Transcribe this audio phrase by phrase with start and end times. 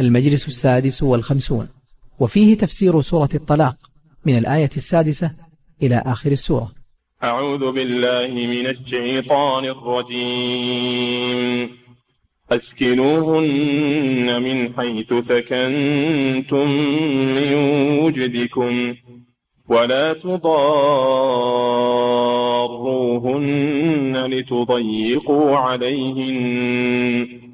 [0.00, 1.68] المجلس السادس والخمسون.
[2.20, 3.76] وفيه تفسير سورة الطلاق
[4.26, 5.30] من الآية السادسة
[5.82, 6.70] إلى آخر السورة.
[7.24, 11.70] أعوذ بالله من الشيطان الرجيم.
[12.52, 16.70] أسكنوهن من حيث سكنتم
[17.34, 17.54] من
[17.98, 18.94] وجدكم
[19.68, 20.36] ولا تضاروهن
[24.26, 27.53] لتضيقوا عليهن.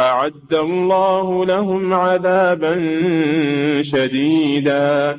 [0.00, 2.74] أعد الله لهم عذابا
[3.82, 5.18] شديدا.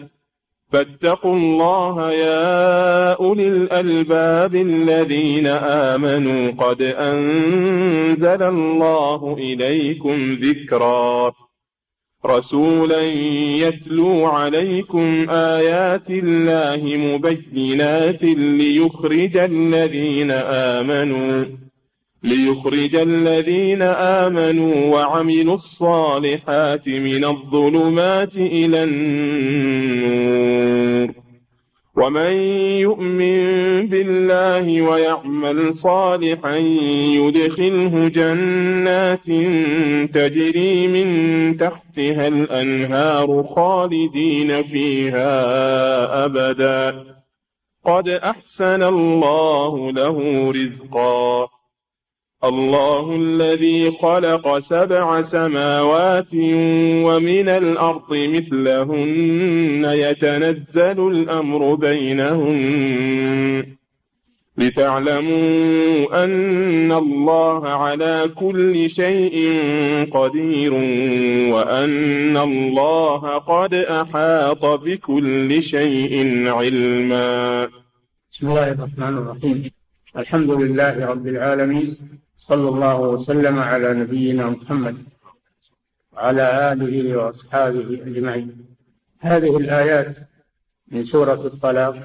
[0.71, 6.51] فاتقوا الله يا أولي الألباب الذين آمنوا.
[6.51, 11.31] قد أنزل الله إليكم ذكرا.
[12.25, 13.01] رسولا
[13.67, 21.45] يتلو عليكم آيات الله مبينات ليخرج الذين آمنوا.
[22.23, 30.51] ليخرج الذين آمنوا وعملوا الصالحات من الظلمات إلى النور.
[31.95, 32.31] ومن
[32.81, 33.41] يؤمن
[33.87, 36.55] بالله ويعمل صالحا
[37.15, 39.25] يدخله جنات
[40.13, 47.05] تجري من تحتها الأنهار خالدين فيها أبدا.
[47.85, 51.60] قد أحسن الله له رزقا.
[52.43, 56.33] الله الذي خلق سبع سماوات
[57.05, 63.65] ومن الأرض مثلهن يتنزل الأمر بينهن.
[64.57, 69.59] لتعلموا أن الله على كل شيء
[70.11, 70.73] قدير
[71.53, 77.67] وأن الله قد أحاط بكل شيء علما.
[78.31, 79.71] بسم الله الرحمن الرحيم.
[80.17, 82.20] الحمد لله رب العالمين.
[82.41, 84.97] صلى الله وسلم على نبينا محمد
[86.13, 88.65] وعلى آله وأصحابه أجمعين.
[89.19, 90.17] هذه الآيات
[90.87, 91.95] من سورة الطلاق.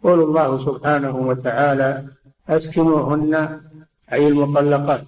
[0.00, 2.06] يقول الله سبحانه وتعالى
[2.48, 3.60] أسكنوهن
[4.12, 5.06] أي المطلقات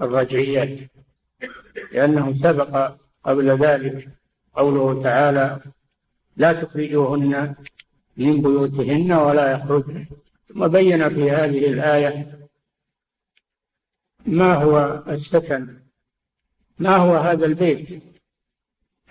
[0.00, 0.78] الرجعيات
[1.92, 2.92] لأنه سبق
[3.24, 4.08] قبل ذلك
[4.54, 5.60] قوله تعالى
[6.36, 7.54] لا تخرجوهن
[8.16, 10.06] من بيوتهن ولا يخرجن.
[10.48, 12.45] ثم بين في هذه الآية
[14.26, 15.78] ما هو السكن؟
[16.78, 18.02] ما هو هذا البيت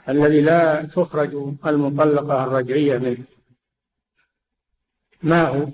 [0.10, 3.24] الذي لا تخرج المطلقة الرجعية منه؟
[5.24, 5.68] ما هو؟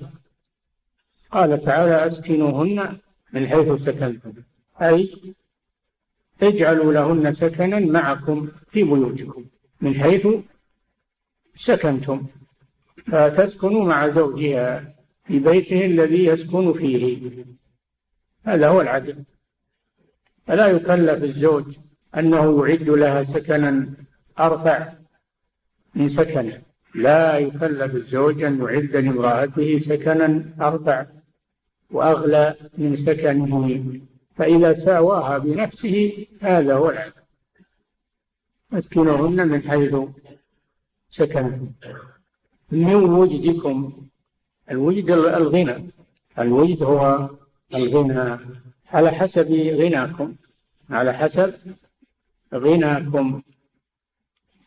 [1.31, 2.97] قال تعالى أسكنوهن
[3.33, 4.33] من حيث سكنتم.
[4.81, 5.33] أي
[6.41, 9.45] اجعلوا لهن سكنا معكم في بيوتكم
[9.81, 10.27] من حيث
[11.55, 12.27] سكنتم.
[13.11, 14.95] فتسكنوا مع زوجها
[15.25, 17.45] في بيته الذي يسكن فيه.
[18.45, 19.23] هذا هو العدل.
[20.51, 21.77] فلا يكلف الزوج
[22.17, 23.89] أنه يعد لها سكنا
[24.39, 24.93] أرفع
[25.95, 26.61] من سكنه.
[26.95, 31.05] لا يكلف الزوج أن يعد لامرأته سكنا أرفع
[31.91, 33.83] وأغلى من سكنه.
[34.35, 37.11] فإذا ساواها بنفسه هذا هو
[38.73, 39.95] أسكنهن من حيث
[41.09, 41.71] سكنتم
[42.71, 44.07] من وجدكم؟
[44.71, 45.91] الوجد الغنى.
[46.39, 47.29] الوجد هو
[47.75, 48.39] الغنى.
[48.93, 50.35] على حسب غناكم.
[50.91, 51.53] على حسب
[52.53, 53.41] غناكم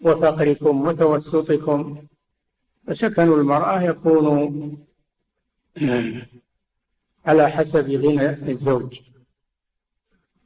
[0.00, 1.98] وفقركم وتوسطكم.
[2.86, 4.76] فسكن المرأة يكون
[7.26, 9.00] على حسب غنى الزوج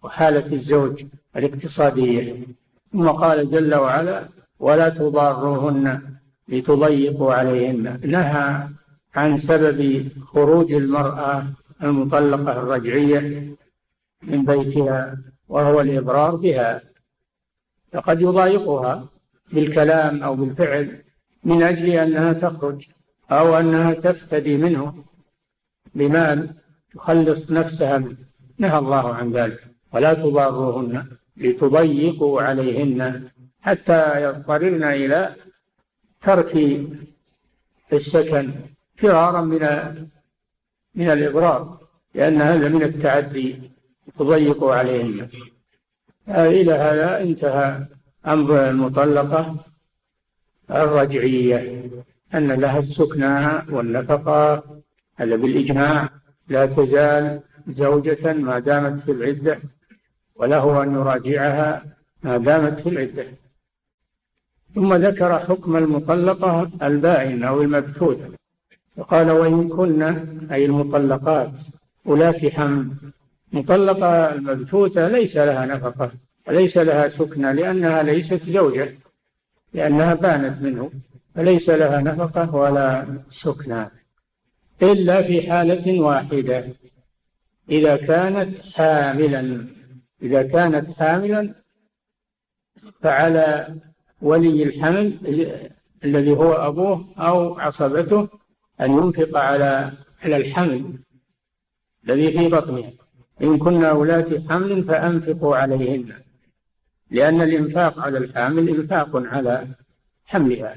[0.03, 1.05] وحالة الزوج
[1.37, 2.47] الاقتصادية.
[2.93, 4.29] ثم قال جل وعلا
[4.59, 6.15] ولا تضاروهن
[6.49, 8.69] لتضيقوا عليهن نهى
[9.15, 11.47] عن سبب خروج المرأة
[11.83, 13.55] المطلقة الرجعية
[14.23, 15.19] من بيتها.
[15.49, 16.81] وهو الإضرار بها.
[17.93, 19.09] فقد يضايقها
[19.53, 21.03] بالكلام أو بالفعل
[21.45, 22.89] من أجل أنها تخرج
[23.31, 25.05] أو أنها تفتدي منه
[25.95, 26.55] بمال
[26.95, 28.17] تخلص نفسها منه.
[28.59, 29.65] نهى الله عن ذلك.
[29.93, 31.07] ولا تضاروهن
[31.37, 33.29] لتضيقوا عليهن
[33.61, 35.35] حتى يضطررن إلى
[36.23, 36.81] ترك
[37.93, 38.53] السكن
[38.97, 39.63] فرارا من
[40.95, 41.79] من الإضرار
[42.15, 43.71] لأن هذا من التعدي
[44.19, 45.29] تضيق عليهن
[46.29, 47.87] إلى هذا انتهى
[48.27, 49.57] أمر المطلقة
[50.71, 51.91] الرجعية
[52.35, 54.63] أن لها السكنى والنفقة
[55.17, 56.09] هذا بالإجماع.
[56.49, 59.59] لا تزال زوجة ما دامت في العدة
[60.37, 61.85] وله أن يراجعها
[62.23, 63.27] ما دامت في العدة.
[64.75, 68.29] ثم ذكر حكم المطلقة البائن أو المبتوتة
[68.97, 70.03] فقال وإن كن
[70.53, 71.53] أي المطلقات
[72.07, 72.89] أولات حمل
[73.53, 76.13] مطلقة المبتوتة ليس لها نفقة
[76.49, 78.95] وليس لها سكنى لأنها ليست زوجة
[79.73, 80.91] لأنها بانت منه
[81.35, 83.91] فليس لها نفقة ولا سكنى
[84.83, 86.69] إلا في حالة واحدة.
[87.71, 89.67] إذا كانت حاملا
[90.23, 91.55] إذا كانت حاملا
[93.03, 93.75] فعلى
[94.23, 95.19] ولي الحمل
[96.05, 98.29] الذي هو أبوه أو عصبته
[98.81, 99.93] أن ينفق على
[100.23, 100.99] على الحمل
[102.05, 102.93] الذي في بطنها
[103.43, 106.13] إن كن أولاة حمل فأنفقوا عليهن.
[107.11, 109.67] لأن الإنفاق على الحامل إنفاق على
[110.27, 110.77] حملها.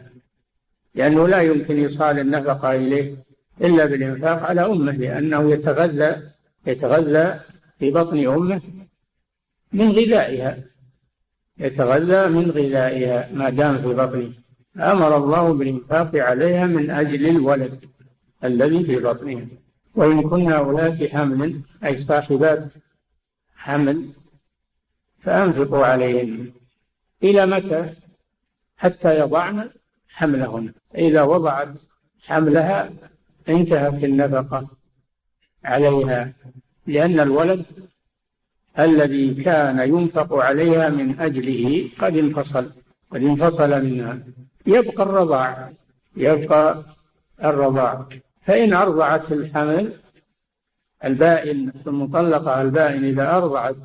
[0.95, 3.15] لأنه لا يمكن إيصال النفقة إليه
[3.61, 6.21] إلا بالإنفاق على أمه لأنه يتغذى
[6.67, 7.39] يتغذى
[7.79, 8.61] في بطن أمه
[9.73, 10.57] من غذائها.
[11.59, 14.31] يتغذى من غذائها ما دام في بطنه.
[14.77, 17.85] أمر الله بالإنفاق عليها من أجل الولد
[18.43, 19.47] الذي في بطنها
[19.95, 22.71] وإن كنا أولاة حمل أي صاحبات
[23.55, 24.09] حمل
[25.19, 26.51] فأنفقوا عليهن
[27.23, 27.93] إلى متى؟
[28.77, 29.69] حتى يضعن
[30.09, 30.73] حملهن.
[30.95, 31.69] إذا وضعت
[32.25, 32.89] حملها
[33.49, 34.67] انتهت النفقة
[35.63, 36.33] عليها
[36.87, 37.65] لأن الولد
[38.79, 42.71] الذي كان ينفق عليها من أجله قد انفصل
[43.11, 44.19] قد انفصل منها.
[44.67, 45.71] يبقى الرضاع
[46.17, 46.83] يبقى
[47.43, 48.07] الرضاع.
[48.41, 49.93] فإن أرضعت الحمل
[51.05, 53.75] البائن المطلقة البائن إذا أرضعت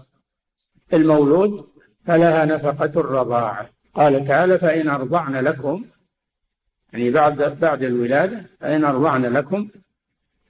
[0.93, 1.67] المولود
[2.07, 5.85] فلها نفقة الرضاعة قال تعالى فإن أرضعن لكم
[6.93, 9.69] يعني بعد بعد الولادة فإن أرضعن لكم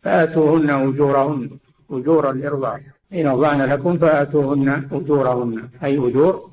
[0.02, 1.50] فآتوهن أجورهن
[1.90, 2.80] أجور الإرضاع.
[3.12, 6.50] إن أرضعن لكم فآتوهن أجورهن أي أجور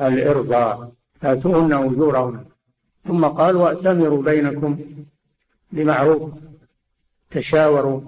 [0.00, 0.88] الإرضاع.
[1.22, 2.44] آتوهن أجورهن.
[3.04, 4.78] ثم قال وأتمروا بينكم
[5.72, 6.32] بمعروف
[7.30, 8.00] تشاوروا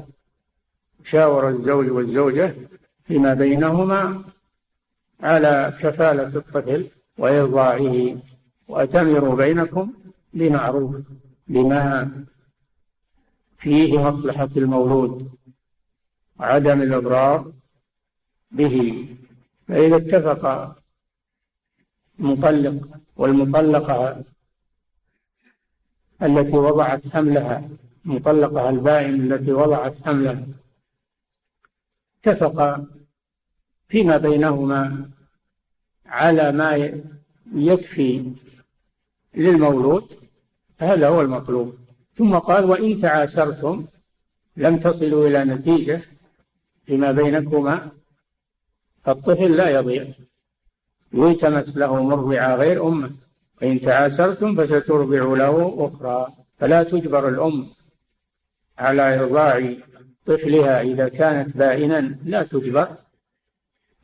[1.05, 2.55] شاور الزوج والزوجة
[3.05, 4.25] فيما بينهما
[5.21, 8.17] على كفالة الطفل وإرضاعه
[8.69, 9.93] وأتمروا بينكم
[10.35, 10.97] بمعروف
[11.49, 12.11] بما
[13.59, 15.31] فيه مصلحة المولود
[16.41, 17.53] وعدم الإضرار
[18.51, 19.07] به.
[19.69, 20.75] فإذا اتفق
[22.21, 24.25] المطلق والمطلقة
[26.25, 27.69] التي وضعت حملها
[28.07, 30.47] المطلقة البائن التي وضعت حملها.
[32.25, 32.87] اتفقا
[33.89, 35.11] فيما بينهما
[36.07, 36.93] على ما
[37.55, 38.33] يكفي
[39.35, 40.05] للمولود
[40.79, 41.79] هذا هو المطلوب.
[42.15, 43.87] ثم قال وإن تعاسرتم
[44.57, 46.03] لم تصلوا إلى نتيجة
[46.87, 47.91] فيما بينكما
[49.05, 50.07] فالطفل لا يضيع.
[51.13, 53.24] يلتمس له مرضعة غير أمة.
[53.65, 56.27] وإن تعاسرتم فسترضع له أخرى.
[56.59, 57.67] فلا تجبر الأم
[58.79, 59.75] على إرضاع
[60.27, 62.97] طفلها إذا كانت بائنا لا تجبر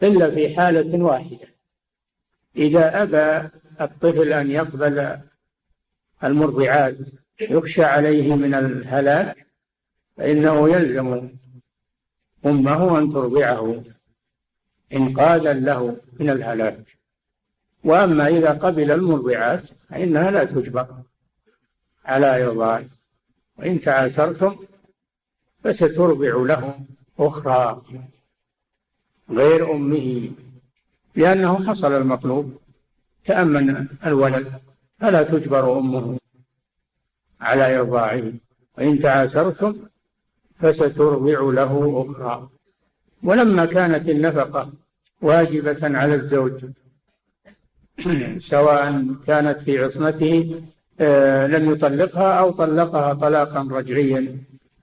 [0.02, 1.48] إلا في حالة واحدة.
[2.56, 3.48] إذا أبى
[3.80, 5.18] الطفل أن يقبل
[6.24, 6.96] المرضعات
[7.40, 9.46] يخشى عليه من الهلاك
[10.16, 11.28] فإنه يلزم
[12.46, 13.84] أمه أن ترضعه
[14.92, 16.99] إنقاذا له من الهلاك.
[17.84, 20.86] وأما إذا قبل المرضعات فإنها لا تجبر
[22.04, 22.84] على إرضاع
[23.56, 24.56] وإن تعاسرتم
[25.64, 26.80] فسترضع له
[27.18, 27.82] أخرى
[29.30, 30.30] غير أمه
[31.14, 32.60] لأنه حصل المطلوب.
[33.24, 34.52] تأمن الولد
[34.98, 36.18] فلا تجبر أمه
[37.40, 38.32] على إرضاعه
[38.78, 39.76] وإن تعاسرتم
[40.58, 42.48] فسترضع له أخرى.
[43.22, 44.72] ولما كانت النفقة
[45.22, 46.64] واجبة على الزوج
[48.38, 50.62] سواء كانت في عصمته
[51.00, 54.38] آه، لم يطلقها أو طلقها طلاقا رجعيا.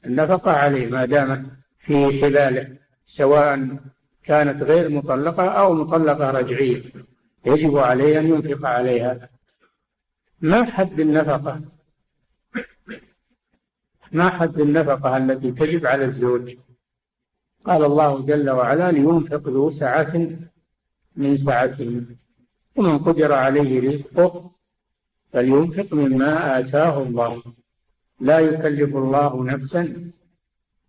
[0.05, 1.45] النفقة عليه ما دامت
[1.79, 3.77] في حباله سواء
[4.23, 6.83] كانت غير مطلقة أو مطلقة رجعية.
[7.45, 9.29] يجب عليه أن ينفق عليها.
[10.41, 11.61] ما حد النفقة؟
[14.11, 16.55] ما حد النفقة التي تجب على الزوج؟
[17.65, 20.29] قال الله جل وعلا لينفق ذو سعة
[21.15, 22.01] من سعته.
[22.77, 24.51] ومن قدر عليه رزقه
[25.33, 27.41] فلينفق مما آتاه الله.
[28.19, 30.11] لا يكلف الله نفسا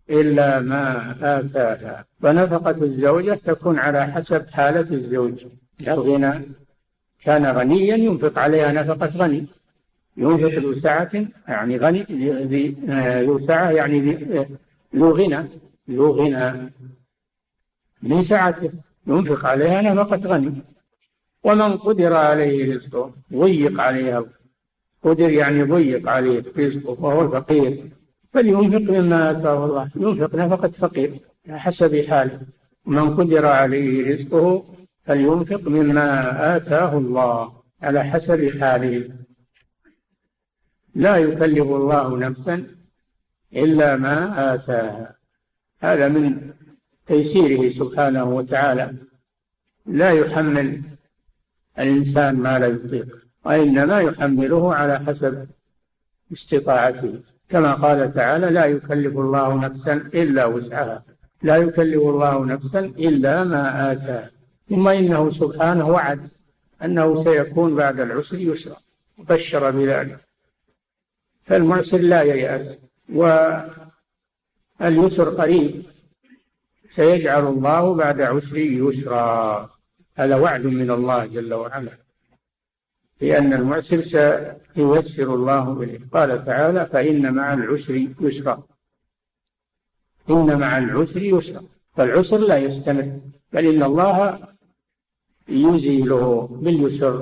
[0.09, 2.05] إلا ما آتاها.
[2.21, 5.45] فنفقة الزوجة تكون على حسب حالة الزوج.
[5.81, 6.41] الغنى
[7.23, 9.47] كان غنيا ينفق عليها نفقة غني.
[10.17, 11.11] ينفق ذو سعة
[11.47, 12.03] يعني غني
[13.25, 13.99] ذو سعة يعني
[14.95, 15.47] ذو غنى.
[15.89, 16.73] ذو غنى.
[18.01, 18.71] من سعته
[19.07, 20.61] ينفق عليها نفقة غني.
[21.43, 24.25] ومن قدر عليه رزقه ضيق عليها
[25.03, 27.89] قدر يعني ضيق عليه رزقه وهو الفقير.
[28.33, 29.89] فلينفق مما آتاه الله.
[29.95, 31.19] ينفق نفقة فقير
[31.49, 32.41] حسب حاله.
[32.85, 34.65] من قدر عليه رزقه
[35.03, 36.07] فلينفق مما
[36.55, 39.09] آتاه الله على حسب حاله.
[40.95, 42.67] لا يكلف الله نفسا
[43.55, 45.15] إلا ما آتاها.
[45.81, 46.51] هذا من
[47.07, 48.93] تيسيره سبحانه وتعالى.
[49.85, 50.81] لا يحمل
[51.79, 53.07] الإنسان ما لا يطيق
[53.45, 55.47] وإنما يحمله على حسب
[56.33, 57.19] استطاعته.
[57.49, 61.03] كما قال تعالى لا يكلف الله نفسا إلا وسعها.
[61.43, 64.29] لا يكلف الله نفسا إلا ما آتاها.
[64.69, 66.29] ثم إنه سبحانه وعد
[66.83, 68.77] أنه سيكون بعد العسر يسرا
[69.17, 70.19] وبشر بذلك.
[71.43, 72.79] فالمعسر لا ييأس
[74.79, 75.83] واليسر قريب.
[76.89, 79.69] سيجعل الله بعد عسر يسرا.
[80.19, 81.91] هذا وعد من الله جل وعلا.
[83.21, 85.99] لأن المعسر سييسر الله به.
[86.13, 88.63] قال تعالى فإن مع العسر يسرا.
[90.29, 91.61] إن مع العسر يسرا.
[91.95, 93.19] فالعسر لا يستمر
[93.53, 94.39] بل إن الله
[95.49, 97.15] يزيله باليسر.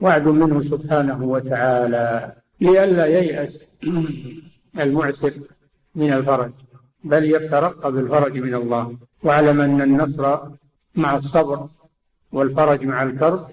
[0.00, 2.32] وعد منه سبحانه وتعالى.
[2.60, 3.64] لئلا ييأس
[4.78, 5.32] المعسر
[5.94, 6.52] من الفرج
[7.04, 8.96] بل يترقب الفرج من الله.
[9.22, 10.38] واعلم أن النصر
[10.94, 11.68] مع الصبر
[12.34, 13.50] والفرج مع الكرب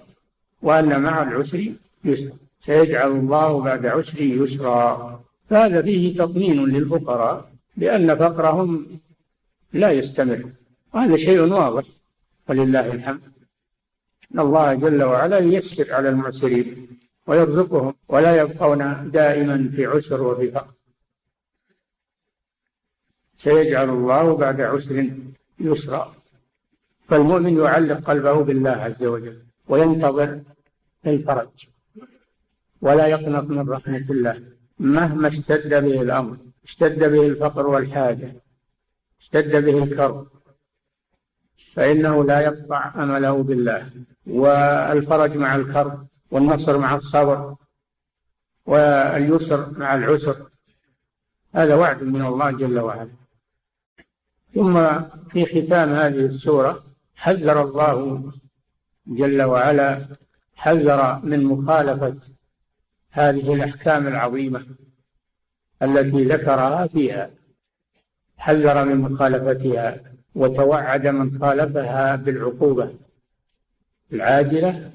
[0.62, 1.72] وأن مع العسر
[2.04, 5.20] يسرا سيجعل الله بعد عسر يسرا.
[5.50, 9.00] فهذا فيه تطمين للفقراء بأن فقرهم
[9.72, 10.50] لا يستمر.
[10.94, 11.84] وهذا شيء واضح
[12.48, 13.20] ولله الحمد.
[14.34, 20.74] أن الله جل وعلا ييسر على المعسرين ويرزقهم ولا يبقون دائما في عسر وفي فقر.
[23.36, 25.10] سيجعل الله بعد عسر
[25.60, 26.14] يسرا.
[27.12, 30.40] فالمؤمن يعلق قلبه بالله عز وجل وينتظر
[31.06, 31.68] الفرج
[32.80, 34.42] ولا يقنط من رحمة الله.
[34.78, 38.32] مهما اشتد به الأمر اشتد به الفقر والحاجة
[39.20, 40.26] اشتد به الكرب
[41.74, 43.90] فإنه لا يقطع أمله بالله.
[44.26, 47.54] والفرج مع الكرب والنصر مع الصبر
[48.66, 50.36] واليسر مع العسر
[51.54, 53.10] هذا وعد من الله جل وعلا.
[54.54, 54.74] ثم
[55.30, 56.91] في ختام هذه السورة
[57.22, 58.32] حذر الله
[59.06, 60.08] جل وعلا
[60.56, 62.16] حذر من مخالفة
[63.10, 64.66] هذه الأحكام العظيمة
[65.82, 67.30] التي ذكرها فيها.
[68.36, 70.00] حذر من مخالفتها
[70.34, 72.94] وتوعد من خالفها بالعقوبة
[74.12, 74.90] العاجلة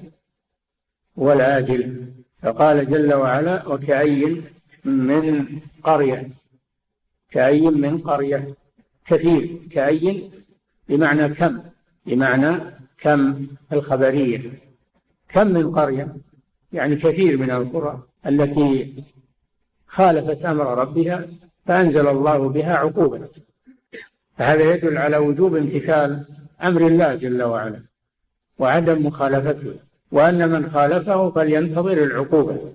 [1.16, 2.06] والآجلة.
[2.42, 4.42] فقال جل وعلا وكأي
[4.84, 5.46] من
[5.82, 6.30] قرية
[7.30, 8.54] كأي من قرية
[9.06, 10.30] كثير كأي
[10.88, 11.62] بمعنى كم؟
[12.08, 12.60] بمعنى
[12.98, 14.50] كم الخبرية.
[15.28, 16.16] كم من قرية
[16.72, 19.04] يعني كثير من القرى التي
[19.86, 21.26] خالفت أمر ربها
[21.66, 23.28] فأنزل الله بها عقوبة.
[24.36, 26.24] فهذا يدل على وجوب امتثال
[26.62, 27.82] أمر الله جل وعلا
[28.58, 29.74] وعدم مخالفته
[30.12, 32.74] وأن من خالفه فلينتظر العقوبة.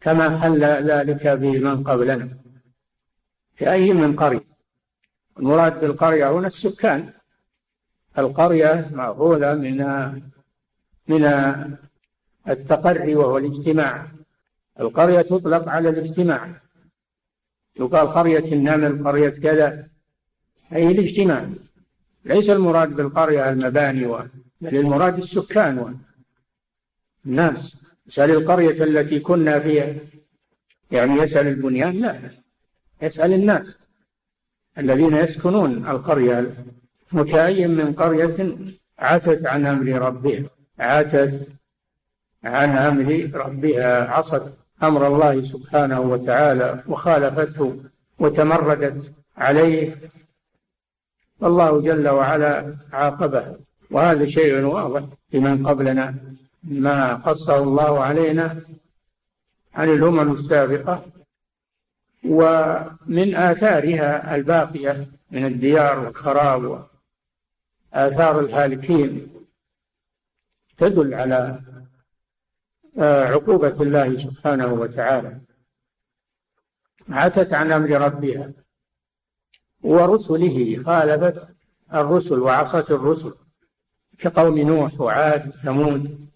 [0.00, 2.28] كما حل ذلك بمن قبلنا
[3.56, 4.51] في أي من قرية.
[5.38, 7.12] المراد بالقرية هنا السكان.
[8.18, 9.76] القرية مأخوذة من
[11.08, 11.24] من
[12.48, 14.08] التقري وهو الاجتماع.
[14.80, 16.60] القرية تطلق على الاجتماع.
[17.76, 19.88] يقال قرية النمل قرية كذا.
[20.72, 21.48] أي الاجتماع.
[22.24, 24.06] ليس المراد بالقرية المباني
[24.60, 25.98] بل المراد السكان
[27.26, 27.82] الناس.
[28.06, 29.94] مثال القرية التي كنا فيها.
[30.90, 32.20] يعني يسأل البنيان؟ لا.
[33.02, 33.81] يسأل الناس.
[34.78, 36.54] الذين يسكنون القرية
[37.14, 38.56] وكأي من قرية
[38.98, 40.42] عتت عن أمر ربها
[40.78, 41.48] عتت
[42.44, 44.42] عن أمر ربها عصت
[44.82, 47.80] أمر الله سبحانه وتعالى وخالفته
[48.18, 49.96] وتمردت عليه.
[51.40, 53.56] والله جل وعلا عاقبها
[53.90, 56.14] وهذا شيء واضح لمن قبلنا.
[56.64, 58.60] ما قصه الله علينا
[59.74, 61.04] عن الأمم السابقة
[62.24, 66.86] ومن آثارها الباقية من الديار والخراب
[67.92, 69.32] وآثار الهالكين
[70.78, 71.60] تدل على
[72.98, 75.40] آه، عقوبة الله سبحانه وتعالى.
[77.08, 78.52] عتت عن أمر ربها
[79.82, 81.48] ورسله خالفت
[81.94, 83.34] الرسل وعصت الرسل
[84.18, 86.28] كقوم نوح وعاد ثمود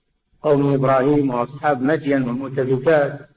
[0.42, 3.28] قوم إبراهيم وأصحاب مدين والمؤتفكات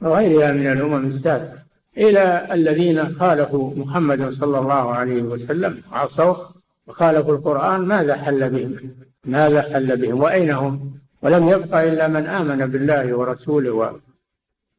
[0.00, 1.66] وغيرها من الأمم السابقة
[1.98, 6.50] إلى الذين خالفوا محمد صلى الله عليه وسلم وعصوه
[6.86, 8.90] وخالفوا القرآن ماذا حل بهم؟
[9.24, 13.90] ماذا حل بهم؟ وأين هم؟ ولم يبق إلا من آمن بالله ورسوله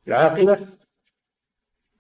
[0.08, 0.60] والعاقبة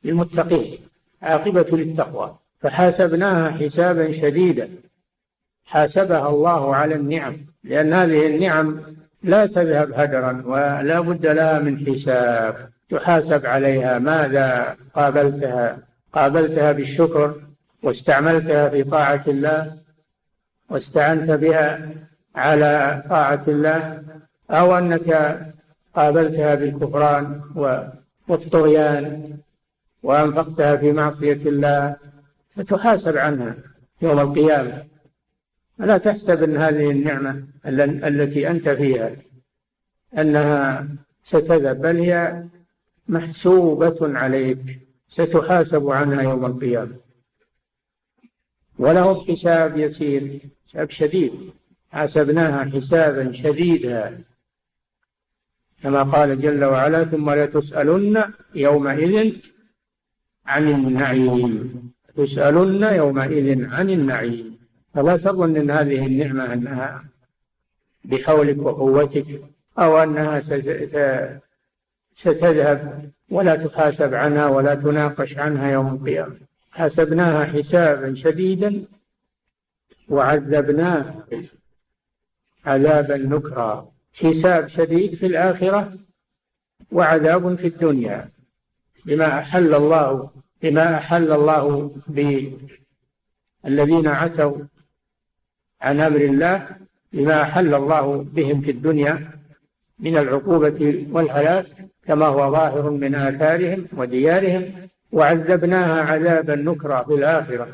[0.04, 0.80] للمتقين
[1.22, 2.38] عاقبة للتقوى.
[2.60, 4.70] فحاسبناها حسابا شديدا.
[5.66, 8.82] حاسبها الله على النعم لأن هذه النعم
[9.24, 12.77] لا تذهب هدرا ولا بد لها من حساب.
[12.90, 14.00] تحاسب عليها.
[14.00, 15.78] ماذا قابلتها؟
[16.14, 17.42] قابلتها بالشكر
[17.84, 19.78] واستعملتها في طاعة الله؟
[20.70, 21.90] واستعنت بها
[22.36, 24.04] على طاعة الله؟
[24.52, 25.40] أو أنك
[25.96, 27.42] قابلتها بالكفران
[28.28, 29.38] والطغيان
[30.04, 31.96] وأنفقتها في معصية الله؟
[32.56, 33.56] فتحاسب عنها
[34.02, 34.84] يوم القيامة.
[35.80, 39.12] لا تحسب أن هذه النعمة التي أنت فيها
[40.18, 40.88] أنها
[41.24, 42.44] ستذهب بل هي
[43.10, 46.96] محسوبة عليك ستحاسب عنها يوم القيامة.
[48.80, 51.52] وله حساب يسير حساب شديد.
[51.92, 54.24] حاسبناها حسابا شديدا.
[55.84, 58.24] كما قال جل وعلا ثم لتسألن
[58.56, 59.34] يومئذ
[60.46, 61.92] عن النعيم.
[62.16, 64.58] تسألن يومئذ عن النعيم.
[64.94, 67.06] فلا تظن أن هذه النعمة أنها
[68.06, 69.42] بحولك وقوتك
[69.80, 70.40] أو أنها
[72.18, 76.36] ستذهب ولا تحاسب عنها ولا تناقش عنها يوم القيامة.
[76.72, 78.86] حاسبناها حسابا شديدا
[80.10, 81.24] وعذبناه
[82.66, 83.92] عذابا نكرا.
[84.14, 85.94] حساب شديد في الآخرة
[86.92, 88.30] وعذاب في الدنيا.
[89.06, 90.30] بما أحل الله
[90.62, 94.58] بما أحل الله بالذين عتوا
[95.82, 96.68] عن أمر الله
[97.14, 99.32] بما أحل الله بهم في الدنيا
[100.00, 101.66] من العقوبة والهلاك
[102.08, 104.72] كما هو ظاهر من آثارهم وديارهم
[105.12, 107.68] وعذبناها عذابا نكرا في الآخرة.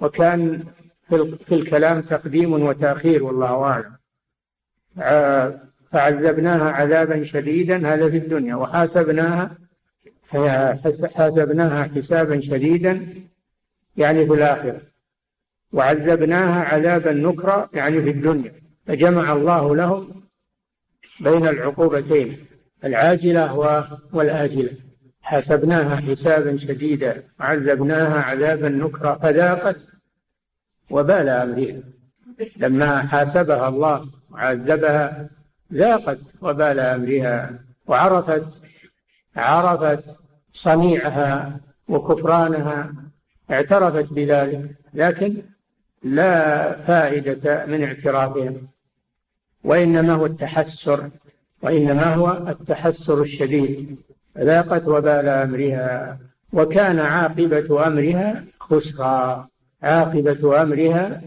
[0.00, 0.64] وكان
[1.46, 3.96] في الكلام تقديم وتأخير والله أعلم.
[5.92, 8.54] فعذبناها عذابا شديدا هذا في الدنيا.
[8.54, 9.56] وحاسبناها
[11.14, 13.06] حاسبناها حسابا شديدا
[13.96, 14.80] يعني في الآخرة.
[15.72, 18.52] وعذبناها عذابا نكرا يعني في الدنيا.
[18.86, 20.24] فجمع الله لهم
[21.20, 22.46] بين العقوبتين.
[22.84, 23.54] العاجلة
[24.12, 24.72] والآجلة.
[25.22, 27.22] حاسبناها حسابا شديدا.
[27.40, 29.14] وعذبناها عذابا نكرا.
[29.14, 29.76] فذاقت
[30.90, 31.82] وبال أمرها.
[32.56, 35.28] لما حاسبها الله وعذبها
[35.72, 37.50] ذاقت وبال أمرها.
[37.86, 38.62] وعرفت
[39.36, 40.16] عرفت
[40.52, 42.92] صنيعها وكفرانها.
[43.50, 44.70] اعترفت بذلك.
[44.94, 45.42] لكن
[46.02, 48.68] لا فائدة من اعترافهم
[49.64, 51.10] وإنما هو التحسر
[51.64, 53.96] وإنما هو التحسر الشديد.
[54.38, 56.18] ذاقت وبال أمرها
[56.52, 59.48] وكان عاقبة أمرها خسرا.
[59.82, 61.20] عاقبة أمرها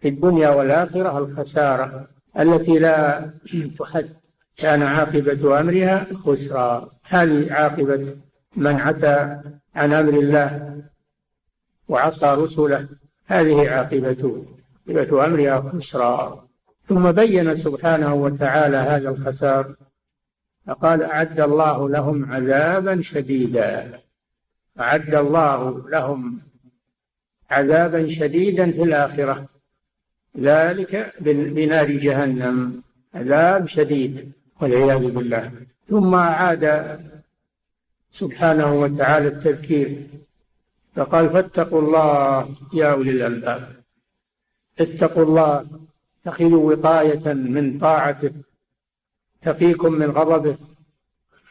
[0.00, 3.30] في الدنيا والآخرة الخسارة التي لا
[3.78, 4.08] تحد.
[4.56, 6.88] كان عاقبة أمرها خسرا.
[7.04, 8.16] هذه عاقبة
[8.56, 9.40] من عتى
[9.74, 10.82] عن أمر الله
[11.88, 12.88] وعصى رسله.
[13.26, 14.44] هذه عاقبته
[14.88, 16.46] عاقبة أمرها خسرا.
[16.88, 19.74] ثم بين سبحانه وتعالى هذا الخسار
[20.66, 24.00] فقال أعد الله لهم عذابا شديدا.
[24.80, 26.40] أعد الله لهم
[27.50, 29.46] عذابا شديدا في الآخرة.
[30.38, 32.82] ذلك بنار جهنم
[33.14, 35.52] عذاب شديد والعياذ بالله.
[35.88, 36.64] ثم أعاد
[38.12, 40.06] سبحانه وتعالى التذكير
[40.96, 43.68] فقال فاتقوا الله يا أولي الألباب.
[44.80, 45.66] اتقوا الله
[46.26, 48.32] اتخذوا وقاية من طاعته
[49.42, 50.56] تقيكم من غضبه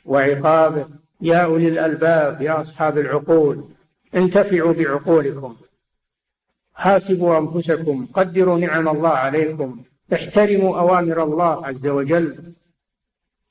[0.05, 0.87] وعقابه.
[1.21, 3.65] يا أولي الألباب يا أصحاب العقول
[4.15, 5.55] انتفعوا بعقولكم.
[6.73, 12.53] حاسبوا أنفسكم قدروا نعم الله عليكم احترموا أوامر الله عز وجل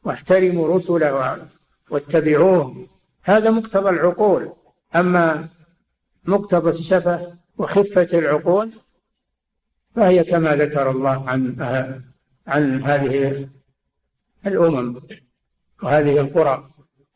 [0.04, 1.46] واحترموا رسله
[1.90, 2.86] واتبعوهم
[3.22, 4.52] هذا مقتضى العقول.
[4.96, 5.48] أما
[6.24, 8.72] مقتضى السفة وخفة العقول
[9.96, 11.56] فهي كما ذكر الله عن
[12.46, 13.48] عن هذه
[14.46, 15.00] الأمم
[15.82, 16.70] وهذه القرى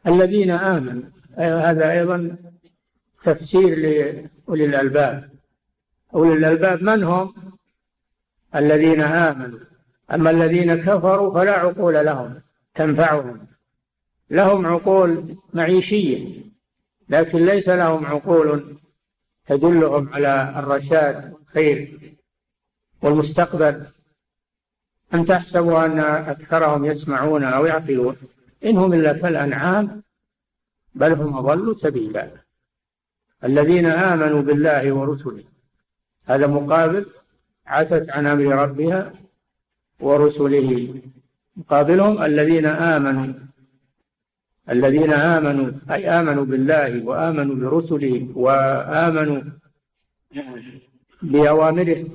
[0.06, 1.02] الذين آمنوا.
[1.38, 2.36] هذا أيضا
[3.24, 5.30] تفسير لأولي الألباب.
[6.14, 7.34] أولي الألباب من هم؟
[8.56, 9.58] الذين آمنوا.
[10.14, 12.42] أما الذين كفروا فلا عقول لهم
[12.74, 13.46] تنفعهم.
[14.30, 16.44] لهم عقول معيشية
[17.08, 18.78] لكن ليس لهم عقول
[19.46, 22.13] تدلهم على الرشاد والخير.
[23.04, 23.86] والمستقبل
[25.14, 28.16] أم تحسبوا أن أكثرهم يسمعون أو يعقلون.
[28.64, 30.02] إن هم إلا كالأنعام
[30.94, 32.30] بل هم أضلوا سبيلا.
[33.44, 35.44] الذين آمنوا بالله ورسله
[36.24, 37.06] هذا مقابل
[37.66, 39.12] عتت عن أمر ربها
[40.00, 40.94] ورسله.
[41.56, 43.32] مقابلهم الذين آمنوا
[44.70, 49.42] الذين آمنوا أي آمنوا بالله وآمنوا برسله وآمنوا
[51.22, 52.06] بأوامره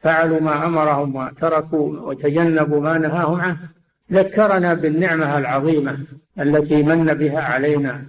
[0.00, 3.68] فعلوا ما أمرهم وتركوا وتجنبوا ما نهاهم عنه
[4.12, 6.06] ذكرنا بالنعمة العظيمة
[6.40, 8.06] التي من بها علينا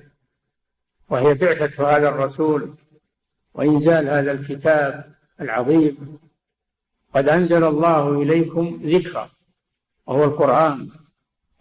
[1.09, 2.73] وهي بعثة هذا الرسول
[3.53, 6.17] وإنزال هذا الكتاب العظيم.
[7.15, 9.29] قد أنزل الله إليكم ذكرا
[10.07, 10.89] وهو القرآن.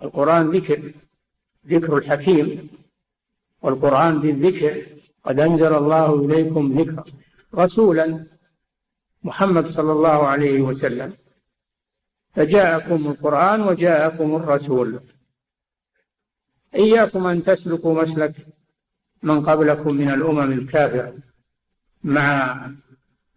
[0.02, 0.92] القرآن ذكر
[1.66, 2.68] ذكر الحكيم.
[3.62, 4.86] والقرآن بالذكر
[5.24, 7.04] قد أنزل الله إليكم ذكرا.
[7.54, 8.26] رسولا
[9.22, 11.12] محمد صلى الله عليه وسلم.
[12.34, 15.00] فجاءكم القرآن وجاءكم الرسول.
[16.74, 18.34] إياكم أن تسلكوا مسلك
[19.22, 21.14] من قبلكم من الأمم الكافرة
[22.04, 22.66] مع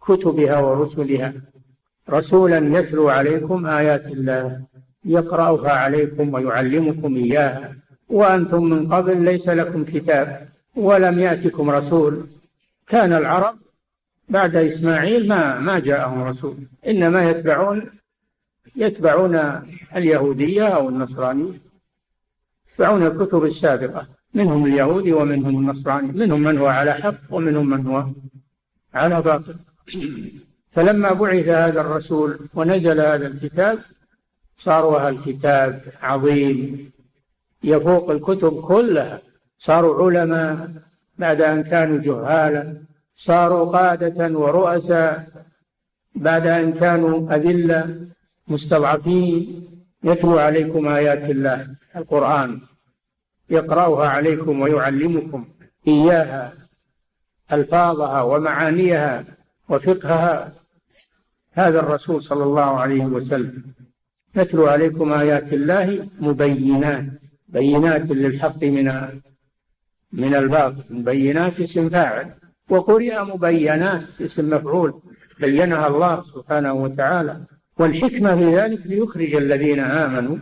[0.07, 1.33] كتبها ورسلها.
[2.09, 4.65] رسولا يتلو عليكم آيات الله
[5.05, 7.75] يقرأها عليكم ويعلمكم إياها.
[8.09, 12.27] وأنتم من قبل ليس لكم كتاب ولم يأتكم رسول.
[12.87, 13.55] كان العرب
[14.29, 16.57] بعد إسماعيل ما ما جاءهم رسول.
[16.87, 17.89] إنما يتبعون
[18.75, 19.61] يتبعون
[19.95, 21.61] اليهودية أو النصرانية.
[22.73, 24.07] يتبعون الكتب السابقة.
[24.33, 26.11] منهم اليهودي ومنهم النصراني.
[26.11, 28.05] منهم من هو على حق ومنهم من هو
[28.93, 29.55] على باطل.
[30.71, 33.79] فلما بعث هذا الرسول ونزل هذا الكتاب
[34.55, 36.91] صار هذا الكتاب عظيم.
[37.63, 39.21] يفوق الكتب كلها.
[39.57, 40.71] صاروا علماء
[41.17, 42.92] بعد أن كانوا جهالا.
[43.15, 45.27] صاروا قادة ورؤساء
[46.15, 48.07] بعد أن كانوا أذلة
[48.47, 49.69] مستضعفين.
[50.03, 52.61] يتلو عليكم آيات الله القرآن.
[53.49, 55.45] يقرأها عليكم ويعلمكم
[55.87, 56.53] إياها
[57.51, 59.25] ألفاظها ومعانيها
[59.69, 60.53] وفقهها.
[61.53, 63.63] هذا الرسول صلى الله عليه وسلم.
[64.35, 67.05] يتلو عليكم آيات الله مبينات.
[67.47, 68.87] بينات للحق من
[70.11, 72.42] من الباطل مبينات اسم فاعل.
[72.69, 75.01] وقرئ مبينات اسم مفعول
[75.39, 77.41] بينها الله سبحانه وتعالى
[77.77, 80.37] والحكمة في ذلك ليخرج الذين آمنوا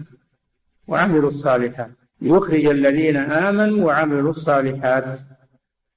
[0.88, 5.20] وعملوا الصالحات ليخرج الذين آمنوا وعملوا الصالحات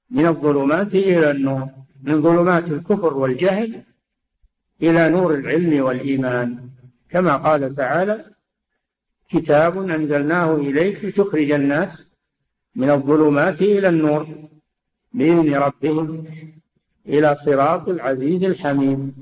[0.09, 1.67] من الظلمات إلى النور
[2.03, 3.83] من ظلمات الكفر والجهل
[4.81, 6.69] إلى نور العلم والإيمان.
[7.09, 8.25] كما قال تعالى
[9.29, 12.07] كتاب أنزلناه إليك لتخرج الناس
[12.75, 14.27] من الظلمات إلى النور.
[15.15, 16.25] بإذن ربهم
[17.07, 19.13] إلى صراط العزيز الحميد.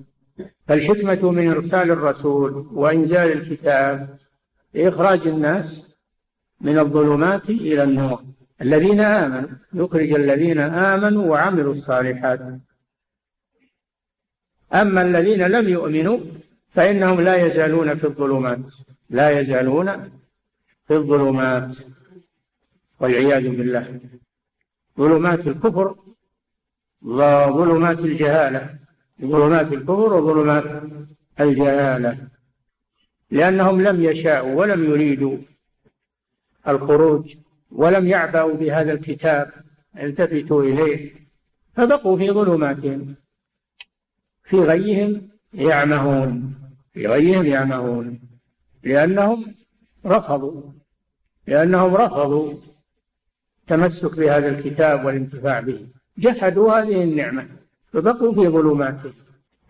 [0.67, 4.17] فالحكمة من إرسال الرسول وإنزال الكتاب
[4.73, 5.95] لإخراج الناس
[6.61, 8.23] من الظلمات إلى النور.
[8.61, 12.39] الذين آمنوا يخرج الذين آمنوا وعملوا الصالحات.
[14.73, 16.19] أما الذين لم يؤمنوا
[16.69, 18.73] فإنهم لا يزالون في الظلمات.
[19.09, 20.09] لا يزالون
[20.87, 21.77] في الظلمات.
[22.99, 23.99] والعياذ بالله.
[24.97, 25.95] ظلمات الكفر
[27.01, 28.79] وظلمات الجهالة
[29.21, 30.83] ظلمات الكفر وظلمات
[31.39, 32.17] الجهالة.
[33.31, 35.37] لأنهم لم يشاءوا ولم يريدوا
[36.67, 37.35] الخروج
[37.71, 39.51] ولم يعبأوا بهذا الكتاب
[39.99, 41.11] التفتوا إليه
[41.75, 43.15] فبقوا في ظلماتهم
[44.43, 46.55] في غيهم يعمهون
[46.93, 48.19] في غيهم يعمهون
[48.83, 49.55] لأنهم
[50.05, 50.71] رفضوا
[51.47, 52.53] لأنهم رفضوا
[53.63, 55.87] التمسك بهذا الكتاب والانتفاع به.
[56.17, 57.47] جحدوا هذه النعمة
[57.93, 58.99] فبقوا في ظلمات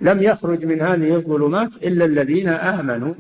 [0.02, 3.14] لم يخرج من هذه الظلمات إلا الذين آمنوا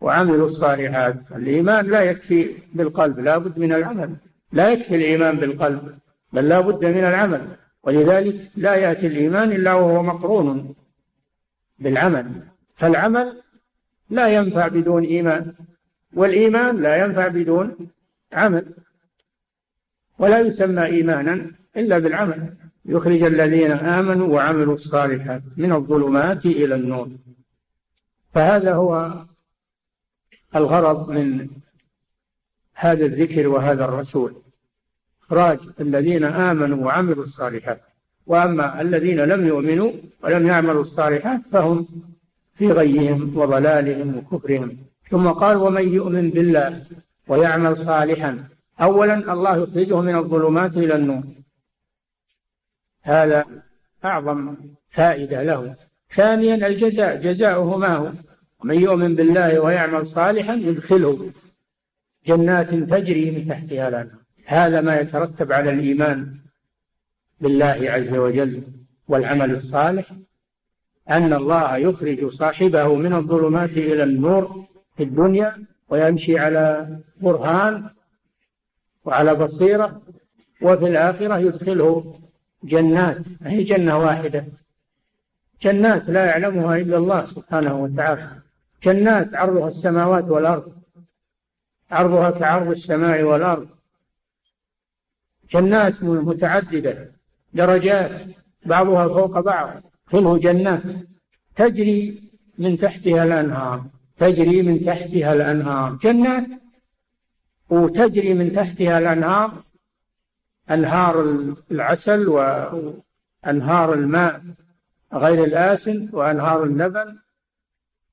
[0.00, 1.32] وعملوا الصالحات.
[1.36, 4.16] الإيمان لا يكفي بالقلب لا بد من العمل.
[4.52, 5.98] لا يكفي الإيمان بالقلب
[6.32, 7.48] بل لا بد من العمل.
[7.82, 10.74] ولذلك لا يأتي الإيمان إلا وهو مقرون
[11.78, 12.26] بالعمل.
[12.76, 13.42] فالعمل
[14.10, 15.52] لا ينفع بدون إيمان
[16.14, 17.76] والإيمان لا ينفع بدون
[18.32, 18.64] عمل.
[20.18, 22.54] ولا يسمى إيمانا إلا بالعمل.
[22.84, 27.08] يخرج الذين آمنوا وعملوا الصالحات من الظلمات إلى النور.
[28.34, 29.24] فهذا هو
[30.56, 31.48] الغرض من
[32.74, 34.34] هذا الذكر وهذا الرسول.
[35.26, 37.80] إخراج الذين آمنوا وعملوا الصالحات.
[38.26, 41.86] وأما الذين لم يؤمنوا ولم يعملوا الصالحات فهم
[42.54, 44.76] في غيهم وضلالهم وكفرهم.
[45.10, 46.82] ثم قال ومن يؤمن بالله
[47.28, 48.48] ويعمل صالحا
[48.82, 51.22] أولا الله يخرجه من الظلمات إلى النور.
[53.02, 53.44] هذا
[54.04, 54.56] أعظم
[54.90, 55.76] فائدة له.
[56.10, 58.12] ثانيا الجزاء جزاؤه ما هو؟
[58.60, 61.30] ومن يؤمن بالله ويعمل صالحا يدخله
[62.26, 64.18] جنات تجري من تحتها الأنهار.
[64.46, 66.34] هذا ما يترتب على الإيمان
[67.40, 68.62] بالله عز وجل
[69.08, 70.12] والعمل الصالح
[71.10, 74.64] أن الله يخرج صاحبه من الظلمات إلى النور
[74.96, 77.90] في الدنيا ويمشي على برهان
[79.08, 80.02] وعلى بصيرة
[80.62, 82.14] وفي الآخرة يدخله
[82.64, 83.26] جنات.
[83.42, 84.44] هي جنة واحدة؟
[85.62, 88.30] جنات لا يعلمها إلا الله سبحانه وتعالى.
[88.82, 90.72] جنات عرضها السماوات والأرض
[91.90, 93.68] عرضها كعرض السماء والأرض.
[95.50, 97.10] جنات متعددة
[97.52, 98.20] درجات
[98.66, 99.82] بعضها فوق بعض.
[100.10, 100.82] كله جنات.
[101.56, 102.22] تجري
[102.58, 103.84] من تحتها الأنهار
[104.18, 105.92] تجري من تحتها الأنهار.
[105.92, 106.46] جنات
[107.70, 109.52] وتجري من تحتها الأنهار
[110.70, 114.42] أنهار العسل وأنهار الماء
[115.14, 117.18] غير الآسن وأنهار اللبن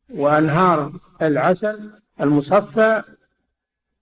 [0.10, 0.92] وأنهار
[1.22, 1.92] العسل
[2.22, 3.04] المصفى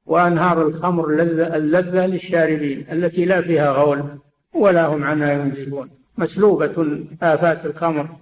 [0.05, 1.09] وأنهار الخمر
[1.55, 4.19] اللذة للشاربين التي لا فيها غول
[4.53, 8.17] ولا هم عنها ينزلون مسلوبة آفات الخمر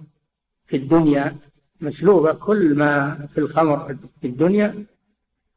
[0.66, 1.36] في الدنيا
[1.80, 4.84] مسلوبة كل ما في الخمر في الدنيا.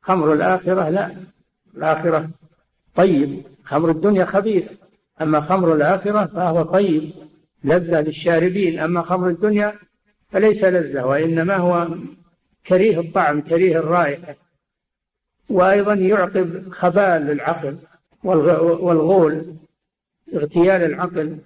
[0.01, 1.15] خمر الآخرة لا.
[1.77, 2.29] الآخرة.
[2.95, 4.63] طيب خمر الدنيا خبيث.
[5.21, 7.11] أما خمر الآخرة فهو طيب
[7.63, 8.79] لذة للشاربين.
[8.79, 9.73] أما خمر الدنيا
[10.29, 11.87] فليس لذة وإنما هو
[12.67, 14.35] كريه الطعم كريه الرائحة.
[15.49, 17.77] وأيضا يعقب خبال للعقل
[18.23, 19.55] والغول
[20.33, 21.37] اغتيال العقل.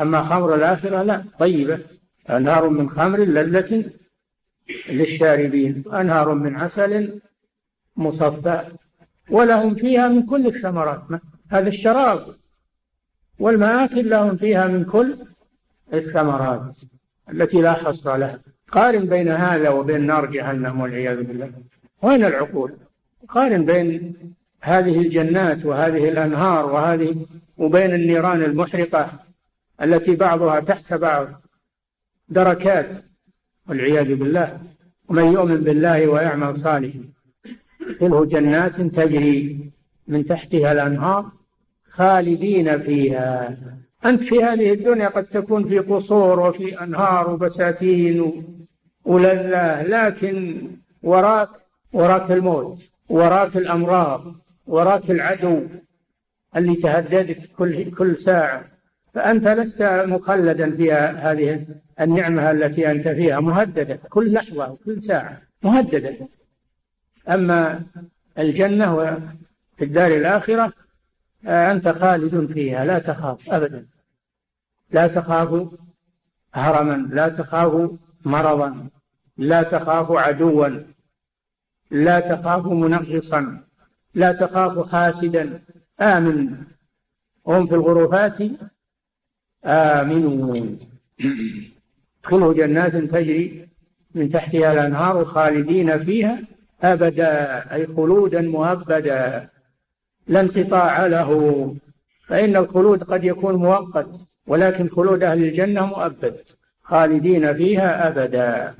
[0.00, 1.78] أما خمر الآخرة لا طيبة.
[2.30, 3.84] أنهار من خمر لذة
[4.88, 7.20] للشاربين أنهار من عسل
[7.96, 8.62] مصفى.
[9.30, 11.02] ولهم فيها من كل الثمرات
[11.50, 12.26] هذا الشراب.
[13.38, 15.16] والمآكل لهم فيها من كل
[15.94, 16.76] الثمرات
[17.30, 18.40] التي لا حصر لها.
[18.72, 21.52] قارن بين هذا وبين نار جهنم والعياذ بالله.
[22.02, 22.72] وين العقول؟
[23.28, 24.14] قارن بين
[24.60, 27.26] هذه الجنات وهذه الأنهار وهذه
[27.58, 29.10] وبين النيران المحرقة
[29.82, 31.28] التي بعضها تحت بعض
[32.28, 33.04] دركات
[33.68, 34.60] والعياذ بالله.
[35.08, 37.11] ومن يؤمن بالله ويعمل صالحا.
[38.02, 39.70] يدخله جنات تجري
[40.08, 41.32] من تحتها الأنهار
[41.84, 43.56] خالدين فيها.
[44.04, 48.44] أنت في هذه الدنيا قد تكون في قصور وفي أنهار وبساتين
[49.04, 50.62] ولذة لكن
[51.02, 51.48] وراك
[51.92, 54.34] وراك الموت وراك الأمراض
[54.66, 55.60] وراك العدو
[56.56, 58.64] اللي تهددك كل كل ساعة.
[59.14, 61.66] فأنت لست مخلدا في هذه
[62.00, 66.16] النعمة التي أنت فيها مهددة كل لحظة وكل ساعة مهددة.
[67.28, 67.82] أما
[68.38, 69.20] الجنة
[69.76, 70.72] في الدار الآخرة
[71.46, 73.86] آه، أنت خالد فيها لا تخاف أبدا.
[74.90, 75.68] لا تخاف
[76.54, 77.90] هرما لا تخاف
[78.24, 78.88] مرضا
[79.38, 80.68] لا تخاف عدوا
[81.90, 83.60] لا تخاف منغصا
[84.14, 85.62] لا تخاف حاسدا.
[86.00, 86.56] آمن.
[87.46, 88.38] هم في الغرفات.
[89.64, 90.78] آمنون
[92.24, 93.68] ادخلوا جنات تجري
[94.14, 96.51] من تحتها الأنهار خالدين فيها.
[96.82, 97.32] أبدا
[97.74, 99.48] أي خلودا مؤبدا
[100.26, 101.30] لا انقطاع له.
[102.28, 104.08] فإن الخلود قد يكون مؤقت
[104.46, 106.36] ولكن خلود أهل الجنة مؤبد
[106.82, 108.74] خالدين فيها أبدا.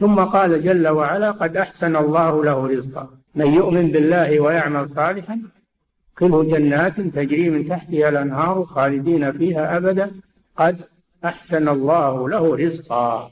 [0.00, 3.08] ثم قال جل وعلا قد أحسن الله له رزقا.
[3.34, 5.42] من يؤمن بالله ويعمل صالحا
[6.18, 10.10] كله جنات تجري من تحتها الأنهار خالدين فيها أبدا.
[10.56, 10.80] قد
[11.24, 13.30] أحسن الله له رزقا.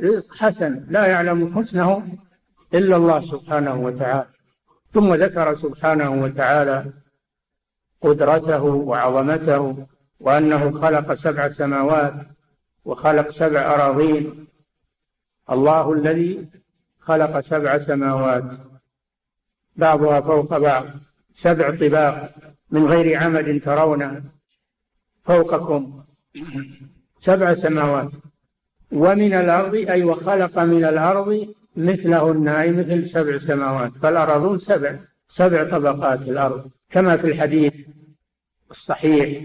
[0.00, 2.02] رزق حسن لا يعلم حسنه.
[2.74, 4.26] إلا الله سبحانه وتعالى.
[4.90, 6.92] ثم ذكر سبحانه وتعالى
[8.00, 9.86] قدرته وعظمته
[10.20, 12.14] وأنه خلق سبع سماوات
[12.84, 14.46] وخلق سبع أراضين.
[15.50, 16.48] الله الذي
[17.00, 18.44] خلق سبع سماوات.
[19.76, 20.84] بعضها فوق بعض.
[21.34, 22.34] سبع طباق
[22.70, 24.22] من غير عمد ترونه
[25.24, 26.04] فوقكم.
[27.20, 28.10] سبع سماوات.
[28.92, 34.96] ومن الأرض أي وخلق من الأرض مثلهن أي مثل سبع سماوات فالأرضون سبع
[35.28, 37.72] سبع طبقات الأرض كما في الحديث
[38.70, 39.44] الصحيح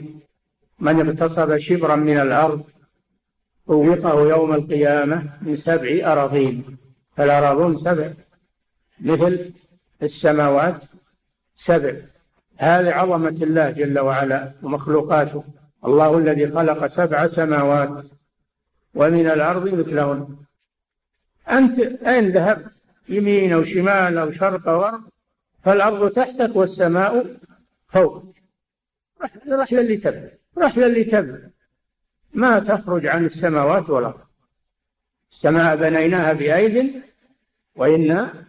[0.79, 2.63] من اغتصب شبرا من الأرض
[3.67, 6.77] طوقه يوم القيامة من سبع أراضين.
[7.17, 8.13] فالأراضون سبع
[9.01, 9.53] مثل
[10.03, 10.83] السماوات
[11.55, 11.93] سبع.
[12.57, 15.43] هذه عظمة الله جل وعلا ومخلوقاته
[15.85, 18.05] الله الذي خلق سبع سماوات
[18.95, 20.35] ومن الأرض مثلهن.
[21.51, 25.03] أنت أين ذهبت؟ يمين أو شمال أو شرق أو غرب؟
[25.63, 27.37] فالأرض تحتك والسماء
[27.87, 28.23] فوق
[29.51, 31.37] رحلة اللي تبع رحلة اللي تبع
[32.33, 34.19] ما تخرج عن السماوات والأرض.
[35.31, 37.03] السماء بنيناها بأيد
[37.75, 38.45] وإنا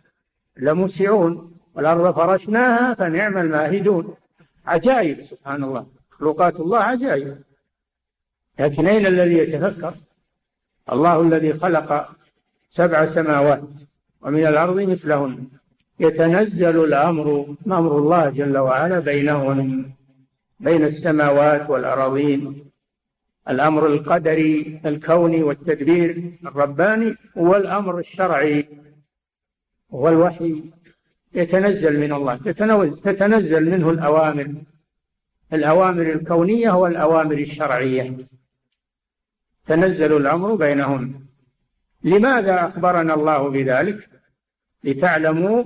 [0.56, 1.50] لموسعون.
[1.74, 4.14] والأرض فرشناها فنعم الماهدون.
[4.66, 5.86] عجائب سبحان الله.
[6.12, 7.42] مخلوقات الله عجائب.
[8.58, 9.94] لكن أين الذي يتفكر؟
[10.92, 12.19] الله الذي خلق
[12.70, 13.68] سبع سماوات
[14.22, 15.46] ومن الأرض مثلهن.
[16.00, 19.90] يتنزل الأمر أمر الله جل وعلا بينهن
[20.60, 22.64] بين السماوات والأراضين.
[23.48, 28.68] الأمر القدري الكوني والتدبير الرباني والأمر الشرعي
[29.90, 30.62] والوحي.
[31.34, 32.36] يتنزل من الله
[33.04, 34.54] تتنزل منه الأوامر.
[35.52, 38.16] الأوامر الكونية والأوامر الشرعية.
[39.66, 41.29] تنزل الأمر بينهم
[42.04, 44.08] لماذا أخبرنا الله بذلك؟
[44.84, 45.64] لتعلموا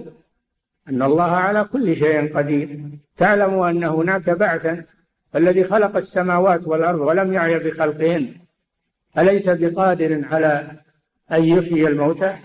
[0.89, 2.81] أن الله على كل شيء قدير.
[3.17, 4.85] تعلموا أن هناك بعثا
[5.37, 8.35] الذي خلق السماوات والأرض ولم يعي بخلقهن.
[9.19, 10.71] أليس بقادر على
[11.33, 12.37] أن يحيي الموتى؟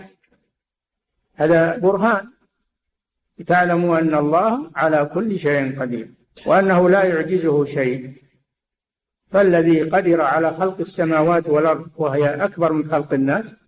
[1.34, 2.30] هذا برهان.
[3.46, 6.10] تعلموا أن الله على كل شيء قدير
[6.46, 8.20] وأنه لا يعجزه شيء.
[9.30, 13.59] فالذي قدر على خلق السماوات والأرض وهي أكبر من خلق الناس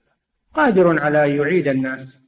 [0.54, 2.18] قادر على أن يعيد الناس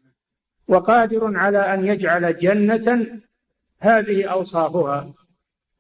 [0.68, 3.06] وقادر على أن يجعل جنة
[3.80, 5.14] هذه أوصافها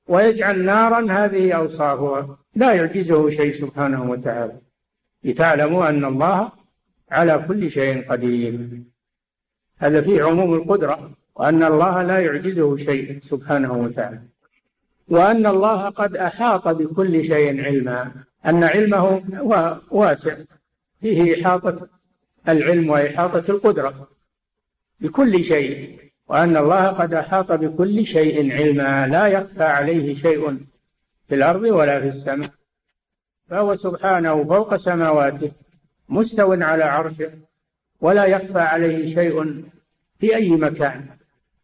[0.08, 2.38] ويجعل نارا هذه أوصافها.
[2.54, 4.60] لا يعجزه شيء سبحانه وتعالى.
[5.24, 6.52] لتعلموا أن الله
[7.10, 8.82] على كل شيء قدير.
[9.78, 14.22] هذا فيه عموم القدرة وأن الله لا يعجزه شيء سبحانه وتعالى.
[15.08, 18.12] وأن الله قد أحاط بكل شيء علما.
[18.46, 19.22] أن علمه
[19.90, 20.36] واسع.
[21.00, 21.88] فيه إحاطة
[22.48, 24.08] العلم وإحاطة القدرة
[25.00, 30.58] بكل شيء وأن الله قد أحاط بكل شيء علما لا يخفى عليه شيء
[31.28, 32.50] في الأرض ولا في السماء.
[33.48, 35.52] فهو سبحانه فوق سماواته
[36.08, 37.30] مستو على عرشه
[38.00, 39.64] ولا يخفى عليه شيء
[40.18, 41.06] في أي مكان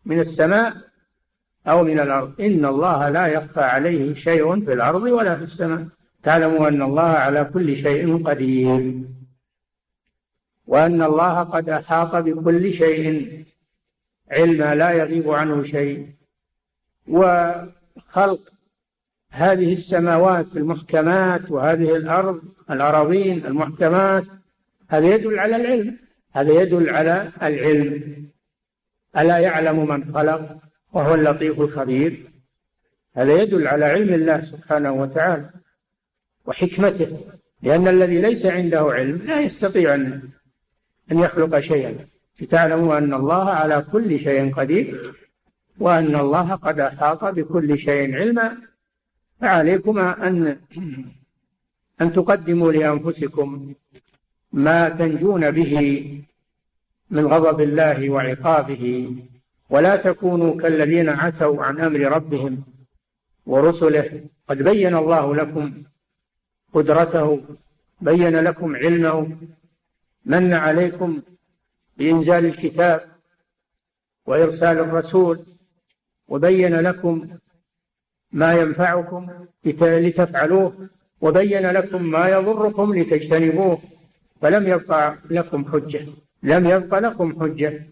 [0.04, 0.76] من السماء
[1.66, 2.40] أو من الأرض.
[2.40, 5.86] إن الله لا يخفى عليه شيء في الأرض ولا في السماء.
[6.22, 8.94] تعلموا أن الله على كل شيء قدير.
[10.70, 13.44] وأن الله قد أحاط بكل شيء
[14.30, 16.08] علما لا يغيب عنه شيء.
[17.08, 18.40] وخلق
[19.30, 24.24] هذه السماوات المحكمات وهذه الأرض الأراضين المحكمات
[24.88, 25.98] هذا يدل على العلم
[26.32, 28.16] هذا يدل على العلم.
[29.18, 30.56] ألا يعلم من خلق
[30.92, 32.30] وهو اللطيف الخبير؟
[33.16, 35.50] هذا يدل على علم الله سبحانه وتعالى
[36.46, 37.18] وحكمته
[37.62, 40.30] لأن الذي ليس عنده علم لا يستطيع أن
[41.12, 42.06] أن يخلق شيئا.
[42.40, 45.14] لتعلموا أن الله على كل شيء قدير
[45.78, 48.56] وأن الله قد أحاط بكل شيء علما.
[49.40, 50.56] فعليكم أن
[52.00, 53.74] أن تقدموا لأنفسكم
[54.52, 55.74] ما تنجون به
[57.10, 59.14] من غضب الله وعقابه.
[59.70, 62.62] ولا تكونوا كالذين عتوا عن أمر ربهم
[63.46, 64.20] ورسله.
[64.48, 65.72] قد بين الله لكم
[66.74, 67.40] قدرته
[68.00, 69.36] بين لكم علمه.
[70.24, 71.22] من عليكم
[71.98, 73.00] بإنزال الكتاب
[74.26, 75.46] وإرسال الرسول
[76.28, 77.28] وبين لكم
[78.32, 79.26] ما ينفعكم
[79.64, 80.88] لتفعلوه
[81.20, 83.78] وبين لكم ما يضركم لتجتنبوه
[84.40, 86.06] فلم يبقى لكم حجة
[86.42, 87.86] لم يبقى لكم حجة.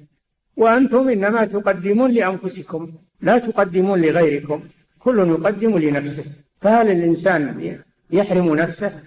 [0.57, 4.63] وأنتم إنما تقدمون لأنفسكم لا تقدمون لغيركم
[4.99, 6.25] كل يقدم لنفسه.
[6.61, 9.03] فهل الإنسان يحرم نفسه؟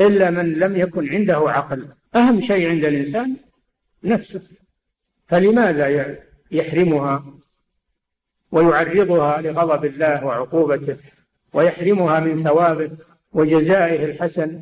[0.00, 1.88] إلا من لم يكن عنده عقل.
[2.16, 3.36] أهم شيء عند الإنسان
[4.04, 4.42] نفسه.
[5.26, 6.16] فلماذا
[6.50, 7.24] يحرمها
[8.52, 10.96] ويعرضها لغضب الله وعقوبته
[11.52, 12.90] ويحرمها من ثوابه
[13.32, 14.60] وجزائه الحسن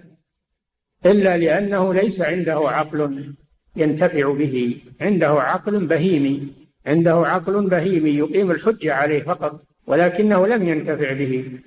[1.07, 3.35] إلا لأنه ليس عنده عقل
[3.77, 4.83] ينتفع به.
[5.01, 6.55] عنده عقل بهيمي.
[6.87, 11.59] عنده عقل بهيمي يقيم الحجة عليه فقط ولكنه لم ينتفع به.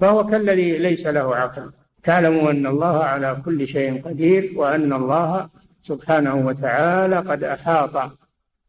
[0.00, 1.70] فهو كالذي ليس له عقل.
[2.04, 5.50] تعلموا أن الله على كل شيء قدير وأن الله
[5.82, 8.12] سبحانه وتعالى قد أحاط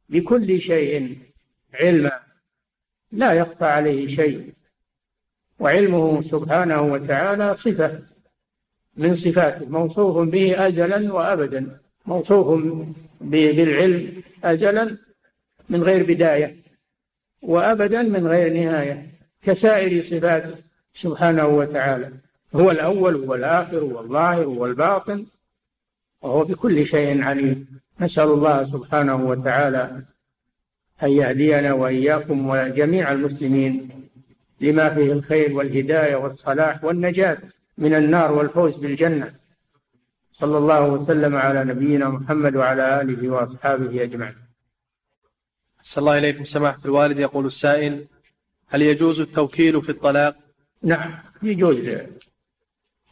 [0.10, 1.18] بكل شيء
[1.74, 2.20] علما
[3.12, 4.54] لا يخفى عليه شيء.
[5.60, 8.00] وعلمه سبحانه وتعالى صفة
[8.98, 12.62] من صفاته موصوف به أزلا وأبدا موصوف
[13.22, 14.98] بالعلم أزلا
[15.70, 16.56] من غير بداية
[17.42, 19.08] وأبدا من غير نهاية
[19.42, 20.56] كسائر صفاته
[20.94, 22.12] سبحانه وتعالى.
[22.56, 25.26] هو الأول والآخر والظاهر والباطن
[26.22, 27.80] وهو بكل شيء عليم.
[28.00, 30.04] نسأل الله سبحانه وتعالى
[31.04, 33.90] أن يهدينا وإياكم وجميع المسلمين
[34.62, 37.38] لما فيه الخير والهداية والصلاح والنجاة
[37.78, 39.34] من النار والفوز بالجنة.
[40.32, 44.36] صلى الله وسلم على نبينا محمد وعلى آله وأصحابه أجمعين.
[45.80, 48.06] أحسن الله إليكم سماحة الوالد يقول السائل
[48.68, 50.36] هل يجوز التوكيل في الطلاق؟
[50.84, 51.78] نعم يجوز.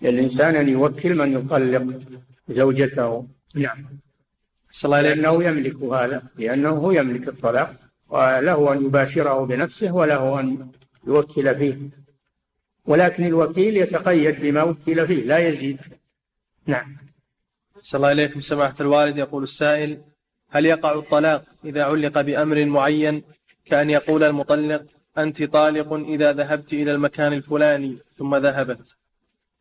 [0.02, 2.00] للإنسان أن يوكل من يطلق
[2.50, 3.28] زوجته.
[3.56, 3.86] نعم.
[4.86, 7.76] الله لأنه يملك هذا لأنه هو يملك الطلاق
[8.10, 10.72] وله أن يباشره بنفسه وله أن
[11.08, 11.78] يوكل فيه.
[12.86, 15.80] ولكن الوكيل يتقيد بما وكل فيه لا يزيد.
[16.66, 16.98] نعم.
[17.80, 19.18] صلى الله إليكم سماحة الوالد.
[19.18, 20.02] يقول السائل
[20.50, 23.24] هل يقع الطلاق إذا علق بأمر معين
[23.66, 24.86] كأن يقول المطلق
[25.18, 28.96] أنت طالق إذا ذهبت إلى المكان الفلاني ثم ذهبت؟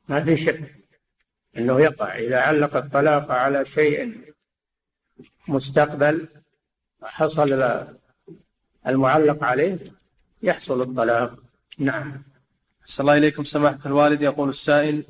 [0.08, 0.74] ما في شك
[1.56, 2.18] أنه يقع.
[2.18, 4.20] إذا علق الطلاق على شيء
[5.48, 6.28] مستقبل
[7.02, 7.76] حصل
[8.86, 9.78] المعلق عليه
[10.42, 11.38] يحصل الطلاق.
[11.78, 12.22] نعم.
[12.84, 13.44] صلى الله إليكم.
[13.44, 15.04] سماحة الوالد يقول السائل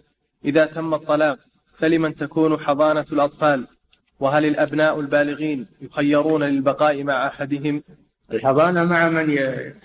[0.44, 1.38] إذا تم الطلاق
[1.74, 3.66] فلمن تكون حضانة الأطفال؟
[4.20, 7.82] وهل الأبناء البالغين يخيرون للبقاء مع أحدهم؟
[8.32, 9.38] الحضانة مع من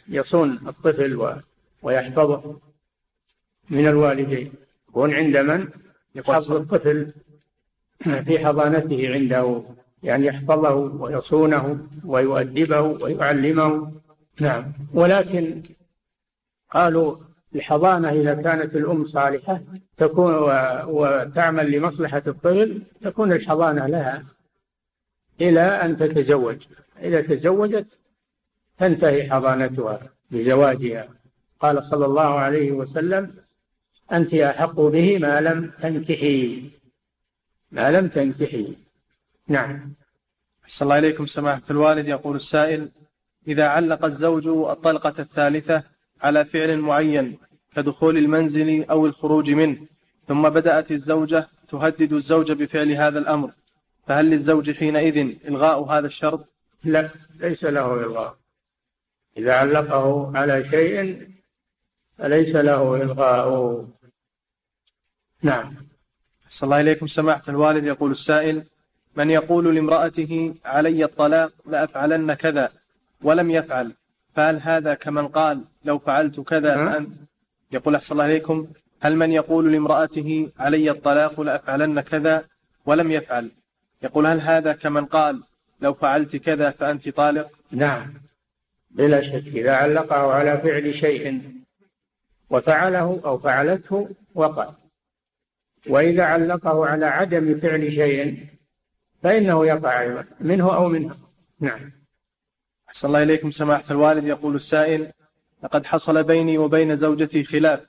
[0.07, 1.39] يصون الطفل
[1.82, 2.59] ويحفظه
[3.70, 4.53] من الوالدين.
[4.92, 5.68] يكون عند من؟
[6.16, 7.14] يحفظ الطفل
[8.26, 9.64] في حضانته عنده
[10.04, 13.92] يعني يحفظه ويصونه ويؤدبه ويعلمه.
[14.39, 14.74] نعم.
[14.94, 15.62] ولكن
[16.72, 17.18] قالوا
[17.56, 19.62] الحضانة إذا كانت الأم صالحة
[19.98, 20.34] تكون
[20.86, 24.24] وتعمل لمصلحة الطفل تكون الحضانة لها
[25.42, 26.58] إلى أن تتزوج.
[27.00, 28.00] إذا تزوجت
[28.78, 30.00] تنتهي حضانتها
[30.32, 31.10] بزواجها
[31.60, 33.41] قال صلى الله عليه وسلم
[34.12, 36.70] أنت أحق به ما لم تنكحي.
[37.72, 38.76] ما لم تنكحي.
[39.47, 39.93] نعم.
[40.64, 42.07] أحسن الله إليكم سماحة الوالد.
[42.07, 42.91] يقول السائل
[43.47, 45.84] إذا علق الزوج الطلقة الثالثة
[46.22, 47.38] على فعل معين
[47.76, 49.88] كدخول المنزل أو الخروج منه
[50.28, 53.51] ثم بدأت الزوجة تهدد الزوج بفعل هذا الأمر
[54.07, 56.47] فهل للزوج حينئذ إلغاء هذا الشرط؟
[56.84, 57.09] لا
[57.39, 58.38] ليس له إلغاء.
[59.38, 61.28] إذا علقه على شيء
[62.18, 63.88] فليس له إلغاء.
[65.42, 65.76] نعم.
[66.50, 67.08] صلى الله إليكم.
[67.08, 68.64] سماحة الوالد يقول السائل
[69.16, 72.72] من يقول لامرأته علي الطلاق لأفعلن كذا
[73.24, 73.94] ولم يفعل
[74.36, 77.10] فهل هذا كمن قال لو فعلت كذا فأنت
[77.72, 78.68] يقول أحسن الله إليكم
[79.02, 82.46] هل من يقول لامرأته علي الطلاق لأفعلن كذا
[82.86, 83.52] ولم يفعل؟
[84.04, 85.44] يقول هل هذا كمن قال
[85.82, 88.14] لو فعلت كذا فأنت طالق؟ نعم.
[88.92, 91.42] بلا شك إذا علقه على فعل شيء
[92.50, 94.74] وفعله أو فعلته وقع.
[95.88, 98.48] وإذا علقه على عدم فعل شيء
[99.24, 101.18] فإنه يقع منه أو منها.
[101.60, 101.92] نعم.
[102.90, 104.24] أحسن الله إليكم سماحة الوالد.
[104.24, 105.12] يقول السائل
[105.64, 107.80] لقد حصل بيني وبين زوجتي خلاف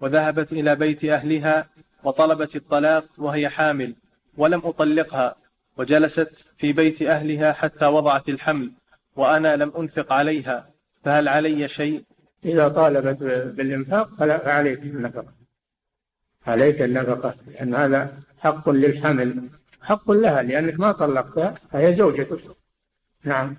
[0.00, 1.68] وذهبت إلى بيت أهلها
[2.04, 3.94] وطلبت الطلاق وهي حامل
[4.36, 5.36] ولم أطلقها
[5.76, 8.72] وجلست في بيت أهلها حتى وضعت الحمل
[9.16, 10.70] وأنا لم أنفق عليها
[11.04, 12.04] فهل علي شيء؟
[12.44, 13.22] إذا طالبت
[13.56, 15.45] بالإنفاق فعليك النفقة.
[16.46, 19.48] عليك النفقة لأن هذا حق للحمل.
[19.82, 22.38] حق لها لأنك ما طلقتها فهي زوجتك.
[23.24, 23.56] نعم.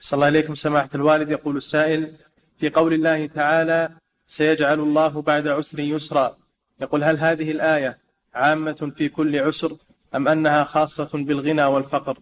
[0.00, 1.30] صلى الله عليكم سماحة الوالد.
[1.30, 2.12] يقول السائل
[2.58, 3.90] في قول الله تعالى
[4.26, 6.36] سيجعل الله بعد عسر يسرا
[6.80, 7.98] يقول هل هذه الآية
[8.34, 9.76] عامة في كل عسر
[10.14, 12.18] أم أنها خاصة بالغنى والفقر?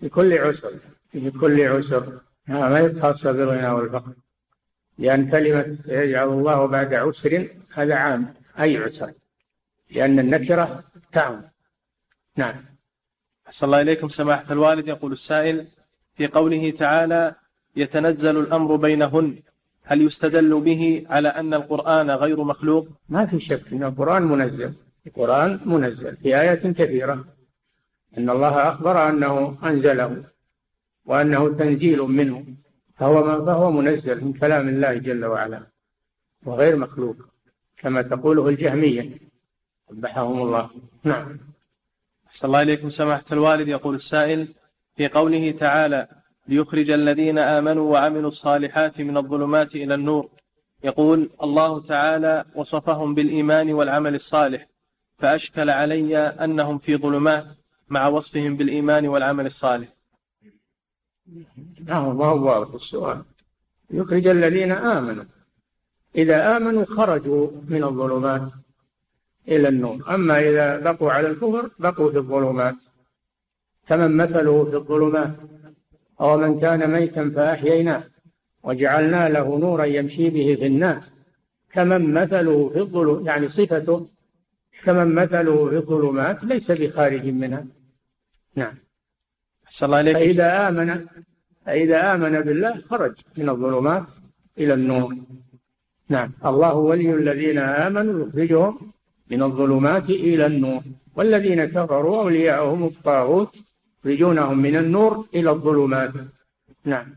[0.00, 0.70] في كل عسر
[1.12, 2.20] في كل عسر.
[2.48, 4.12] ما هي خاصة بالغنى والفقر؟
[4.98, 8.34] لأن كلمة يجعل الله بعد عسر هذا عام.
[8.60, 9.12] أي عسر.
[9.90, 11.42] لأن النكرة تعم.
[12.36, 12.64] نعم.
[13.46, 14.88] أحسن الله إليكم سماحة الوالد.
[14.88, 15.66] يقول السائل
[16.14, 17.34] في قوله تعالى
[17.76, 19.38] يتنزل الأمر بينهن.
[19.82, 24.72] هل يستدل به على أن القرآن غير مخلوق؟ ما في شك أن القرآن منزل.
[25.06, 27.24] القرآن منزل في آيات كثيرة.
[28.18, 30.24] أن الله أخبر أنه أنزله
[31.04, 32.44] وأنه تنزيل منه.
[32.96, 35.60] فهو فهو منزل من كلام الله جل وعلا.
[36.44, 37.16] وغير مخلوق.
[37.76, 39.18] كما تقوله الجهمية.
[39.90, 40.70] قبحهم الله.
[41.04, 41.38] نعم.
[42.26, 42.88] أحسن الله إليكم.
[42.88, 44.54] سماحة الوالد يقول السائل
[44.94, 46.08] في قوله تعالى
[46.48, 50.28] ليخرج الذين آمنوا وعملوا الصالحات من الظلمات إلى النور.
[50.84, 54.66] يقول الله تعالى وصفهم بالإيمان والعمل الصالح
[55.16, 57.46] فأشكل علي أنهم في ظلمات
[57.88, 59.88] مع وصفهم بالإيمان والعمل الصالح.
[61.88, 63.24] نعم ما هو واضح السؤال.
[63.90, 65.24] يخرج الذين آمنوا.
[66.16, 68.52] إذا آمنوا خرجوا من الظلمات
[69.48, 70.14] إلى النور.
[70.14, 72.74] أما إذا بقوا على الكفر بقوا في الظلمات.
[73.88, 75.32] كمن مثله في الظلمات؟
[76.20, 78.02] أو من كان ميتا فأحييناه
[78.62, 81.12] وجعلنا له نورا يمشي به في الناس.
[81.72, 84.08] كمن مثله في الظلم يعني صفته
[84.84, 87.64] كمن مثله في الظلمات ليس بخارج منها.
[88.54, 88.74] نعم.
[89.66, 90.16] أحسن الله إليك.
[90.16, 91.06] فإذا آمن
[91.66, 94.04] فإذا آمن بالله خرج من الظلمات
[94.58, 95.16] إلى النور.
[96.08, 96.32] نعم.
[96.44, 98.92] الله ولي الذين آمنوا يخرجهم
[99.30, 100.82] من الظلمات إلى النور.
[101.16, 103.56] والذين كفروا أولياءهم الطاغوت
[104.04, 106.12] يخرجونهم من النور إلى الظلمات.
[106.84, 107.14] نعم.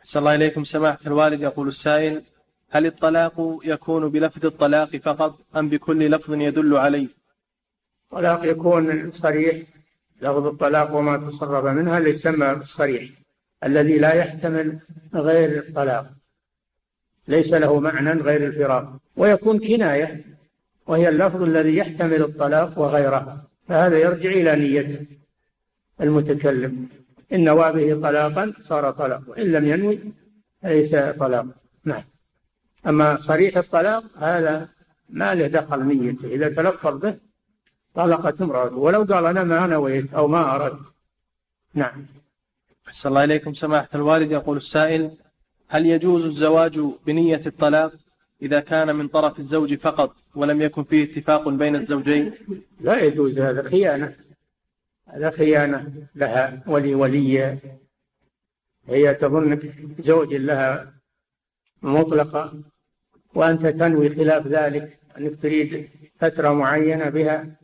[0.00, 1.40] أحسن الله إليكم سماحة الوالد.
[1.40, 2.22] يقول السائل
[2.70, 7.08] هل الطلاق يكون بلفظ الطلاق فقط أم بكل لفظ يدل عليه؟
[8.12, 9.56] الطلاق يكون صريح.
[10.22, 13.10] لفظ الطلاق وما تصرف منها اللي يسمى بالصريح
[13.64, 14.78] الذي لا يحتمل
[15.14, 16.19] غير الطلاق.
[17.30, 18.96] ليس له معنى غير الفراق.
[19.16, 20.24] ويكون كناية
[20.86, 23.24] وهي اللفظ الذي يحتمل الطلاق وغيره.
[23.68, 25.06] فهذا يرجع إلى نيته
[26.00, 26.88] المتكلم.
[27.32, 29.98] إن نوى به طلاقا صار طلاق وإن لم ينوي
[30.64, 31.46] ليس طلاق.
[31.84, 32.02] نعم.
[32.86, 34.68] أما صريح الطلاق هذا
[35.08, 36.28] ما له دخل نيته.
[36.28, 37.14] إذا تلفظ به
[37.94, 38.76] طلقت امرأته.
[38.76, 40.80] ولو قال أنا ما نويت أو ما أردت.
[41.74, 42.06] نعم.
[42.88, 43.52] أحسن الله إليكم.
[43.52, 45.10] سماحة الوالد يقول السائل
[45.72, 47.92] هل يجوز الزواج بنية الطلاق
[48.42, 52.32] إذا كان من طرف الزوج فقط ولم يكن فيه اتفاق بين الزوجين؟
[52.80, 54.16] لا يجوز هذا خيانة.
[55.06, 57.58] هذا خيانة لها ولي
[58.86, 60.92] هي تظنك زوج لها
[61.82, 62.52] مطلقة
[63.34, 64.98] وأنت تنوي خلاف ذلك.
[65.18, 67.56] أنك تريد فترة معينة بها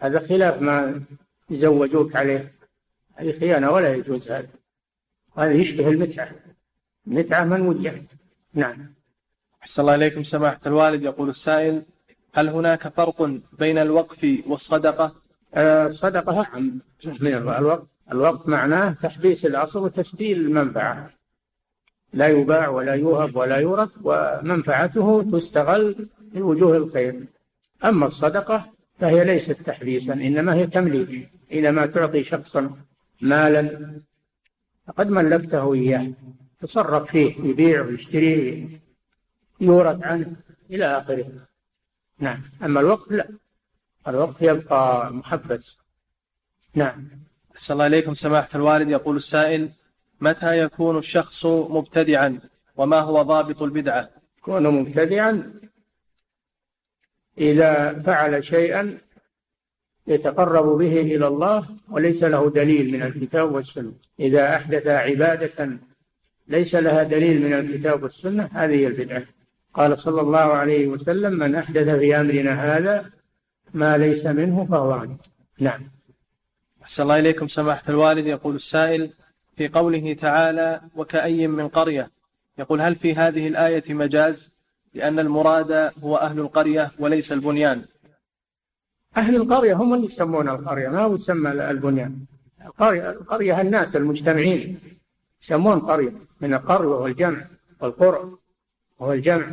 [0.00, 1.02] هذا خلاف ما
[1.50, 2.52] يزوجوك عليه.
[3.14, 4.48] هذه خيانة ولا يجوز هذا.
[5.36, 6.49] هذا يشبه المتعة.
[7.06, 8.02] المتعة منوية
[8.54, 8.94] نعم.
[9.62, 11.02] أحسن الله إليكم سماحة الوالد.
[11.02, 11.82] يقول السائل
[12.34, 15.14] هل هناك فرق بين الوقف والصدقة؟
[15.54, 21.10] آه، الصدقة أعم من الوقف الوقف معناه تحبيس الأصل وتسجيل المنفعة
[22.12, 27.24] لا يباع ولا يوهب ولا يورث ومنفعته تستغل في وجوه الخير.
[27.84, 31.28] أما الصدقة فهي ليست تحبيسا إنما هي تمليك.
[31.50, 32.70] حينما تعطي شخصا
[33.20, 33.90] مالا
[34.86, 36.12] فقد ملكته إياه.
[36.60, 38.80] تصرف فيه يبيع ويشتري
[39.60, 40.36] يورث عنه
[40.70, 41.26] إلى آخره.
[42.18, 42.42] نعم.
[42.62, 43.28] أما الوقف لا.
[44.08, 45.78] الوقف يبقى محبس.
[46.74, 47.08] نعم.
[47.54, 48.88] أحسن الله إليكم سماحة الوالد.
[48.88, 49.68] يقول السائل
[50.20, 52.40] متى يكون الشخص مبتدعا؟
[52.76, 55.52] وما هو ضابط البدعة؟ يكون مبتدعا
[57.38, 58.98] إذا فعل شيئا
[60.06, 63.92] يتقرب به إلى الله وليس له دليل من الكتاب والسنة.
[64.20, 65.78] إذا أحدث عبادة
[66.50, 69.22] ليس لها دليل من الكتاب والسنة هذه البدعة.
[69.74, 73.10] قال صلى الله عليه وسلم من أحدث في أمرنا هذا
[73.74, 75.16] ما ليس منه فهو عنه.
[75.58, 75.80] نعم.
[76.82, 78.26] أحسن الله إليكم سماحة الوالد.
[78.26, 79.10] يقول السائل
[79.56, 82.10] في قوله تعالى وكأي من قرية.
[82.58, 84.60] يقول هل في هذه الآية مجاز؟
[84.94, 87.84] لأن المراد هو أهل القرية وليس البنيان.
[89.16, 92.16] أهل القرية هم اللي يسمون القرية ما هو يسمى البنيان.
[92.66, 94.80] القرية القرية الناس المجتمعين.
[95.42, 97.46] يسمون قرية من القرى وهو الجمع
[97.80, 98.30] والقرى
[98.98, 99.46] وهو الجمع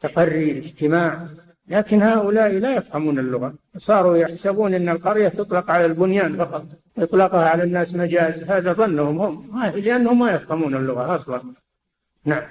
[0.00, 1.28] تقري الاجتماع.
[1.68, 3.54] لكن هؤلاء لا يفهمون اللغة.
[3.76, 6.66] صاروا يحسبون أن القرية تطلق على البنيان فقط
[6.98, 8.44] إطلاقها على الناس مجاز.
[8.44, 11.42] هذا ظنهم هم لأنهم ما يفهمون اللغة أصلا.
[12.24, 12.42] نعم.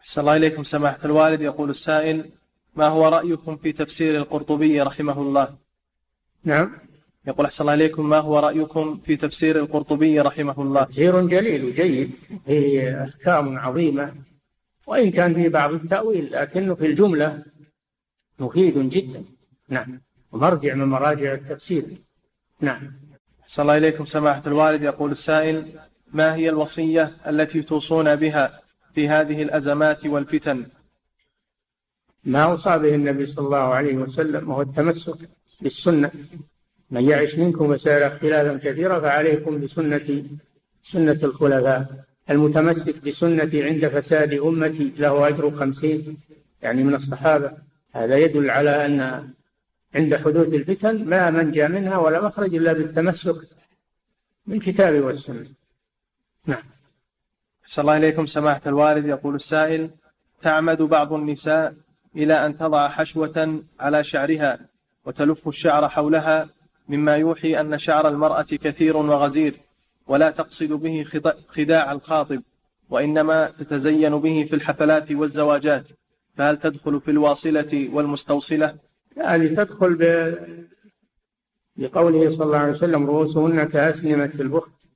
[0.00, 1.40] أحسن الله إليكم سماحة الوالد.
[1.40, 2.30] يقول السائل
[2.76, 5.56] ما هو رأيكم في تفسير القرطبي رحمه الله؟
[6.44, 6.89] نعم.
[7.26, 12.10] يقول أحسن الله إليكم ما هو رأيكم في تفسير القرطبي رحمه الله؟ تفسير جليل وجيد
[12.46, 14.14] فيه أحكام عظيمة
[14.86, 17.44] وإن كان فيه بعض التأويل لكنه في الجملة
[18.38, 19.24] مفيد جدا.
[19.68, 20.00] نعم.
[20.32, 21.84] ومرجع من مراجع التفسير.
[22.60, 22.92] نعم.
[23.42, 24.82] أحسن الله إليكم سماحة الوالد.
[24.82, 25.80] يقول السائل
[26.12, 28.60] ما هي الوصية التي توصون بها
[28.92, 30.66] في هذه الأزمات والفتن؟
[32.24, 35.28] ما أوصى به النبي صلى الله عليه وسلم وهو التمسك
[35.60, 36.10] بالسنة.
[36.90, 40.24] من يعش منكم وسيرى اختلافا كثيرا فعليكم بسنة
[40.82, 42.04] سنة الخلفاء.
[42.30, 46.16] المتمسك بسنتي عند فساد أمتي له أجر خمسين.
[46.62, 47.52] يعني من الصحابة.
[47.92, 49.28] هذا يدل على أن
[49.94, 53.36] عند حدوث الفتن ما منجى منها ولا مخرج إلا بالتمسك
[54.46, 55.46] بالكتاب والسنة.
[56.46, 56.62] نعم.
[57.64, 59.06] أحسن الله إليكم سماحة الوالد.
[59.06, 59.90] يقول السائل
[60.42, 61.74] تعمد بعض النساء
[62.16, 64.58] إلى أن تضع حشوة على شعرها
[65.04, 66.48] وتلف الشعر حولها
[66.90, 69.60] مما يوحي أن شعر المرأة كثير وغزير
[70.06, 71.04] ولا تقصد به
[71.48, 72.42] خداع الخاطب
[72.90, 75.90] وإنما تتزين به في الحفلات والزواجات.
[76.36, 78.74] فهل تدخل في الواصلة والمستوصلة؟
[79.16, 80.34] يعني تدخل ب...
[81.76, 84.86] بقوله صلى الله عليه وسلم رؤوسهن كأسنمة البخت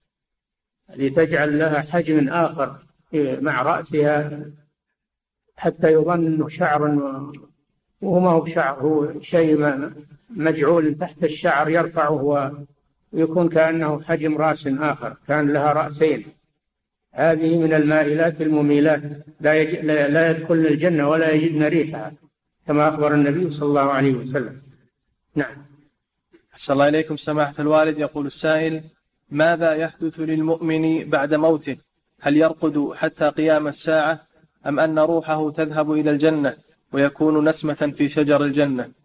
[0.96, 2.78] لتجعل لها حجم آخر
[3.14, 4.40] مع رأسها
[5.56, 6.82] حتى يظن شعر
[8.02, 9.56] وهو ما هو بشعر هو شيء
[10.30, 12.52] مجعول تحت الشعر يرفعه
[13.12, 16.24] ويكون كأنه حجم رأس آخر كان لها رأسين.
[17.12, 19.02] هذه من المائلات المميلات.
[19.40, 19.84] لا, يج...
[19.84, 22.12] لا يدخلن الجنة ولا يجدن ريحها
[22.66, 24.62] كما أخبر النبي صلى الله عليه وسلم.
[25.34, 25.56] نعم.
[26.52, 27.98] أحسن الله إليكم سماحة الوالد.
[27.98, 28.82] يقول السائل
[29.30, 31.76] ماذا يحدث للمؤمن بعد موته؟
[32.20, 34.20] هل يرقد حتى قيام الساعة
[34.66, 36.56] أم أن روحه تذهب إلى الجنة
[36.92, 39.03] ويكون نسمة في شجر الجنة؟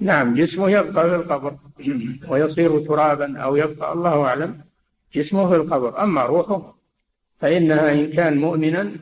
[0.00, 1.56] نعم جسمه يبقى في القبر.
[2.30, 4.60] ويصير ترابا أو يبقى الله أعلم
[5.14, 6.02] جسمه في القبر.
[6.02, 6.74] أما روحه
[7.38, 8.92] فإنها إن كان مؤمنا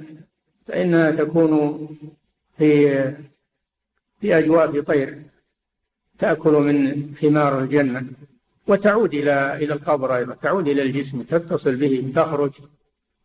[0.66, 1.88] فإنها تكون
[2.58, 2.88] في
[4.20, 5.22] في أجواف طير
[6.18, 8.06] تأكل من ثمار الجنة.
[8.66, 12.52] وتعود إلى إلى القبر أيضا تعود إلى الجسم تتصل به تخرج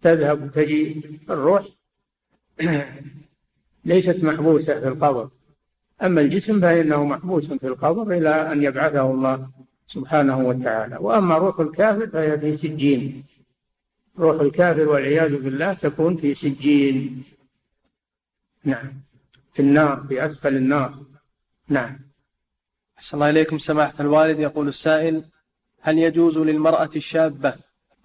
[0.02, 1.66] تذهب تجي الروح
[3.86, 5.30] ليست محبوسة في القبر.
[6.04, 9.50] أما الجسم فإنه محبوس في القبر إلى أن يبعثه الله
[9.88, 10.98] سبحانه وتعالى.
[10.98, 13.24] وأما روح الكافر فهي في سجين.
[14.20, 17.24] روح الكافر والعياذ بالله تكون في سجين.
[18.64, 18.94] نعم.
[19.54, 21.00] في النار في أسفل النار.
[21.68, 22.00] نعم.
[22.98, 24.40] أحسن الله إليكم سماحة الوالد.
[24.40, 25.24] يقول السائل
[25.82, 27.56] هل يجوز للمرأة الشابة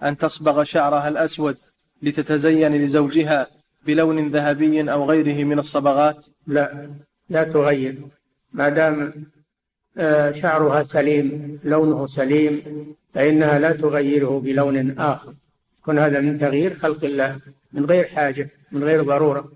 [0.02, 1.56] أن تصبغ شعرها الأسود
[2.02, 3.46] لتتزين لزوجها
[3.86, 6.90] بلون ذهبي أو غيره من الصبغات؟ لا.
[7.28, 7.98] لا تغير.
[8.52, 9.26] ما دام
[9.98, 15.34] آه، شعرها سليم لونه سليم فإنها لا تغيره بلون آخر.
[15.80, 17.40] يكون هذا من تغيير خلق الله
[17.72, 19.52] من غير حاجة من غير ضرورة.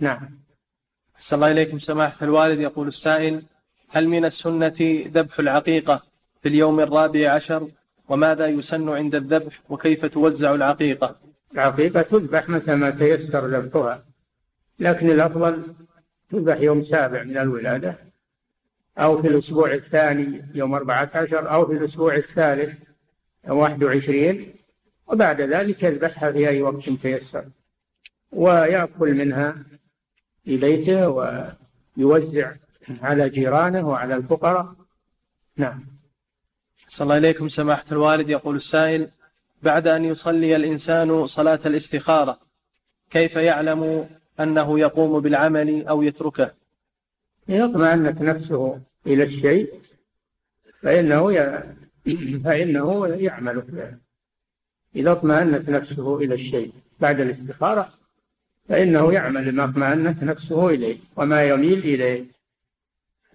[0.00, 0.28] نعم.
[1.16, 2.60] أحسن الله إليكم سماحة الوالد.
[2.60, 3.42] يقول السائل
[3.88, 6.02] هل من السنة ذبح العقيقة
[6.42, 7.68] في اليوم الرابع عشر؟
[8.08, 11.16] وماذا يسن عند الذبح؟ وكيف توزع العقيقة؟
[11.54, 14.04] العقيقة تذبح متى ما تيسر ذبحها.
[14.80, 15.62] لكن الأفضل
[16.30, 17.98] تذبح يوم سابع من الولادة
[18.98, 22.78] أو في الأسبوع الثاني يوم أربعة عشر أو في الأسبوع الثالث
[23.48, 24.54] يوم واحد وعشرين
[25.06, 27.44] وبعد ذلك يذبحها في أي وقت تيسر.
[28.32, 29.56] ويأكل منها
[30.44, 32.52] في بيته ويوزع
[33.02, 34.74] على جيرانه وعلى الفقراء.
[35.56, 35.86] نعم.
[36.88, 38.28] صلى الله إليكم سماحة الوالد.
[38.28, 39.10] يقول السائل
[39.62, 42.38] بعد أن يصلي الإنسان صلاة الاستخارة
[43.10, 44.08] كيف يعلم
[44.40, 46.50] أنه يقوم بالعمل أو يتركه.
[47.48, 49.72] إذا اطمأنت نفسه إلى الشيء
[50.82, 51.62] فإنه ي...
[52.44, 53.62] فإنه يعمل
[54.96, 57.88] إذا اطمأنت نفسه إلى الشيء بعد الاستخارة
[58.68, 62.24] فإنه يعمل ما اطمأنت نفسه إليه وما يميل إليه.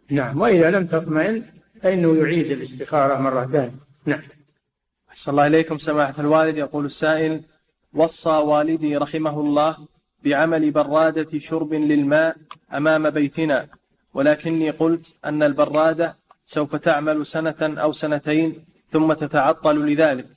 [0.10, 1.44] نعم وإذا لم تطمئن
[1.82, 3.76] فإنه يعيد الاستخارة مرة ثانية
[4.06, 4.22] نعم.
[5.10, 6.58] أحسن الله إليكم سماحة الوالد.
[6.58, 7.42] يقول السائل
[7.94, 9.88] وصى والدي رحمه الله
[10.24, 12.36] بعمل برادة شرب للماء
[12.74, 13.68] أمام بيتنا
[14.14, 20.28] ولكني قلت أن البرادة سوف تعمل سنة أو سنتين ثم تتعطل لذلك.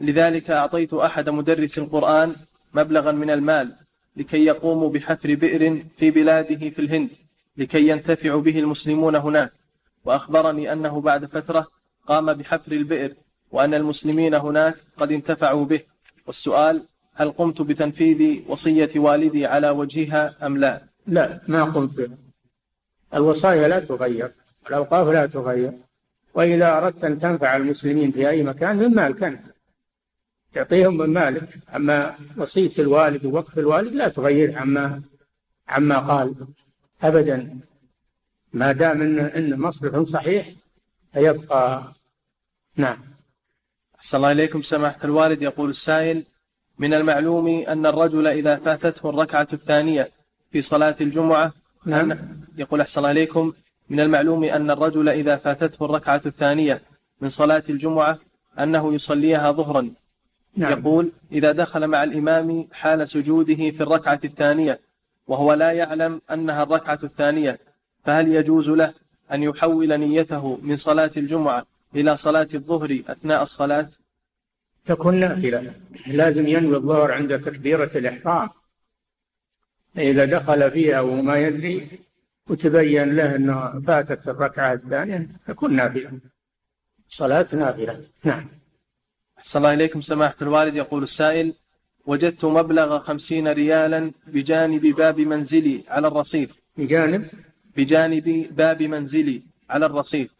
[0.00, 2.36] لذلك أعطيت أحد مدرس القرآن
[2.74, 3.76] مبلغا من المال
[4.16, 7.10] لكي يقوموا بحفر بئر في بلاده في الهند
[7.56, 9.52] لكي ينتفع به المسلمون هناك
[10.04, 11.66] وأخبرني أنه بعد فترة
[12.06, 13.14] قام بحفر البئر
[13.50, 15.80] وأن المسلمين هناك قد انتفعوا به.
[16.26, 21.96] والسؤال هل قمت بتنفيذ وصية والدي على وجهها أم لا؟ لا ما قمت.
[21.96, 22.16] بها
[23.14, 24.32] الوصايا لا تغير
[24.68, 25.72] الأوقاف لا تغير.
[26.34, 29.42] وإذا أردت أن تنفع المسلمين في أي مكان من مالك أنت.
[30.52, 35.02] تعطيهم من مالك أما وصية الوالد ووقف الوالد لا تغير عما
[35.68, 36.34] عما قال
[37.02, 37.58] أبدا.
[38.52, 40.48] ما دام إن, إن مصرف صحيح
[41.12, 41.92] فيبقى
[42.76, 42.98] نعم.
[43.96, 44.62] أحسن الله إليكم.
[44.62, 46.24] سماحة الوالد يقول السائل
[46.78, 50.10] من المعلوم أن الرجل إذا فاتته الركعة الثانية
[50.52, 51.52] في صلاة الجمعة
[51.86, 52.18] نعم.
[52.56, 53.52] يقول أحسن الله إليكم
[53.90, 56.82] من المعلوم أن الرجل إذا فاتته الركعة الثانية
[57.20, 58.18] من صلاة الجمعة
[58.58, 59.90] أنه يصليها ظهرا.
[60.56, 60.72] نعم.
[60.72, 64.80] يقول إذا دخل مع الإمام حال سجوده في الركعة الثانية
[65.26, 67.58] وهو لا يعلم أنها الركعة الثانية
[68.04, 68.94] فهل يجوز له
[69.32, 73.88] أن يحول نيته من صلاة الجمعة إلى صلاة الظهر أثناء الصلاة؟
[74.84, 75.74] تكون نافلة.
[76.06, 78.48] لازم ينوي الظهر عند تكبيرة الإحرام.
[79.98, 81.88] إذا دخل فيها وما يدري
[82.48, 86.18] وتبين له أنه فاتت الركعة الثانية تكون نافلة.
[87.08, 88.04] صلاة نافلة.
[88.24, 88.48] نعم.
[89.38, 90.76] أحسن الله إليكم سماحة الوالد.
[90.76, 91.54] يقول السائل
[92.06, 96.60] وجدت مبلغ خمسين ريالا بجانب باب منزلي على الرصيف.
[96.76, 97.30] بجانب؟
[97.76, 100.34] بجانب باب منزلي على الرصيف.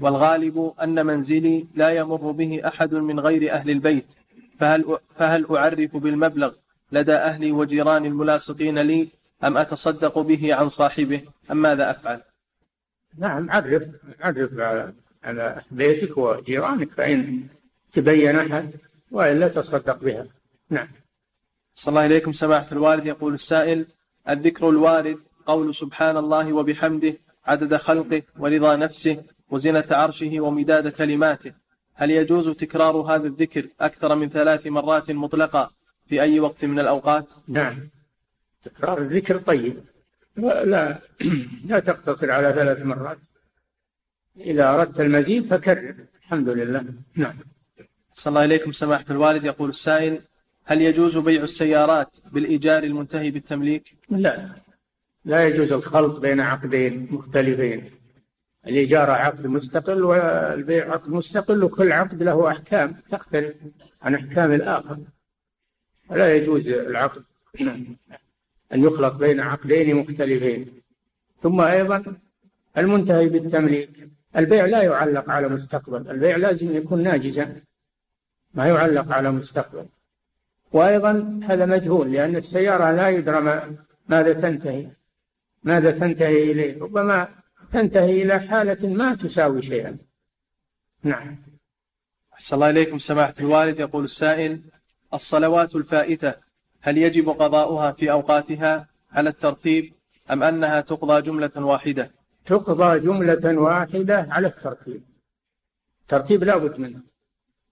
[0.00, 4.12] والغالب أن منزلي لا يمر به أحد من غير أهل البيت
[4.58, 6.54] فهل, فهل أعرف بالمبلغ
[6.92, 9.08] لدى أهلي وجيراني الملاصقين لي
[9.44, 12.20] أم أتصدق به عن صاحبه؟ أم ماذا أفعل؟
[13.18, 13.82] نعم عرف
[14.20, 14.92] عرف على,
[15.24, 17.46] على بيتك وجيرانك فإن
[17.92, 18.70] تبين أحد
[19.10, 20.26] وإلا تصدق بها.
[20.70, 20.88] نعم.
[21.74, 23.06] صلى الله إليكم سماحة الوالد.
[23.06, 23.86] يقول السائل
[24.28, 27.14] الذكر الوارد قول سبحان الله وبحمده
[27.46, 31.52] عدد خلقه ورضا نفسه وزنة عرشه ومداد كلماته.
[31.94, 35.70] هل يجوز تكرار هذا الذكر أكثر من ثلاث مرات مطلقة
[36.06, 37.88] في أي وقت من الأوقات؟ نعم.
[38.64, 39.76] تكرار الذكر طيب.
[40.36, 40.98] لا.
[41.68, 43.18] لا تقتصر على ثلاث مرات.
[44.36, 45.94] إذا أردت المزيد فكرر.
[46.22, 46.84] الحمد لله.
[47.14, 47.34] نعم.
[48.14, 49.44] صلى الله إليكم سماحة الوالد.
[49.44, 50.20] يقول السائل
[50.64, 54.48] هل يجوز بيع السيارات بالإيجار المنتهي بالتمليك؟ لا.
[55.24, 57.90] لا يجوز الخلط بين عقدين مختلفين.
[58.66, 63.56] الإجارة عقد مستقل والبيع عقد مستقل وكل عقد له أحكام تختلف
[64.02, 64.98] عن أحكام الآخر.
[66.10, 67.22] ولا يجوز العقد
[68.72, 70.82] أن يخلط بين عقدين مختلفين.
[71.42, 72.16] ثم أيضا
[72.78, 74.08] المنتهي بالتمليك.
[74.36, 76.10] البيع لا يعلق على مستقبل.
[76.10, 77.60] البيع لازم يكون ناجزا.
[78.54, 79.86] ما يعلق على مستقبل.
[80.72, 83.62] وأيضا هذا مجهول لأن السيارة لا يدرى
[84.08, 84.88] ماذا تنتهي.
[85.62, 86.82] ماذا تنتهي إليه.
[86.82, 87.28] ربما
[87.72, 89.98] تنتهي إلى حالة ما تساوي شيئا.
[91.02, 91.36] نعم.
[92.34, 93.80] أحسن الله إليكم سماحة الوالد.
[93.80, 94.60] يقول السائل
[95.14, 96.34] الصلوات الفائتة
[96.80, 99.92] هل يجب قضاؤها في أوقاتها على الترتيب
[100.30, 102.10] أم أنها تقضى جملة واحدة؟
[102.44, 105.02] تقضى جملة واحدة على الترتيب.
[106.08, 107.00] ترتيب لا بد منه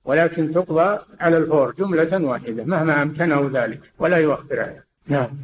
[0.04, 4.84] ولكن تقضى على الفور جملة واحدة مهما أمكنه ذلك ولا يؤخرها.
[5.06, 5.38] نعم.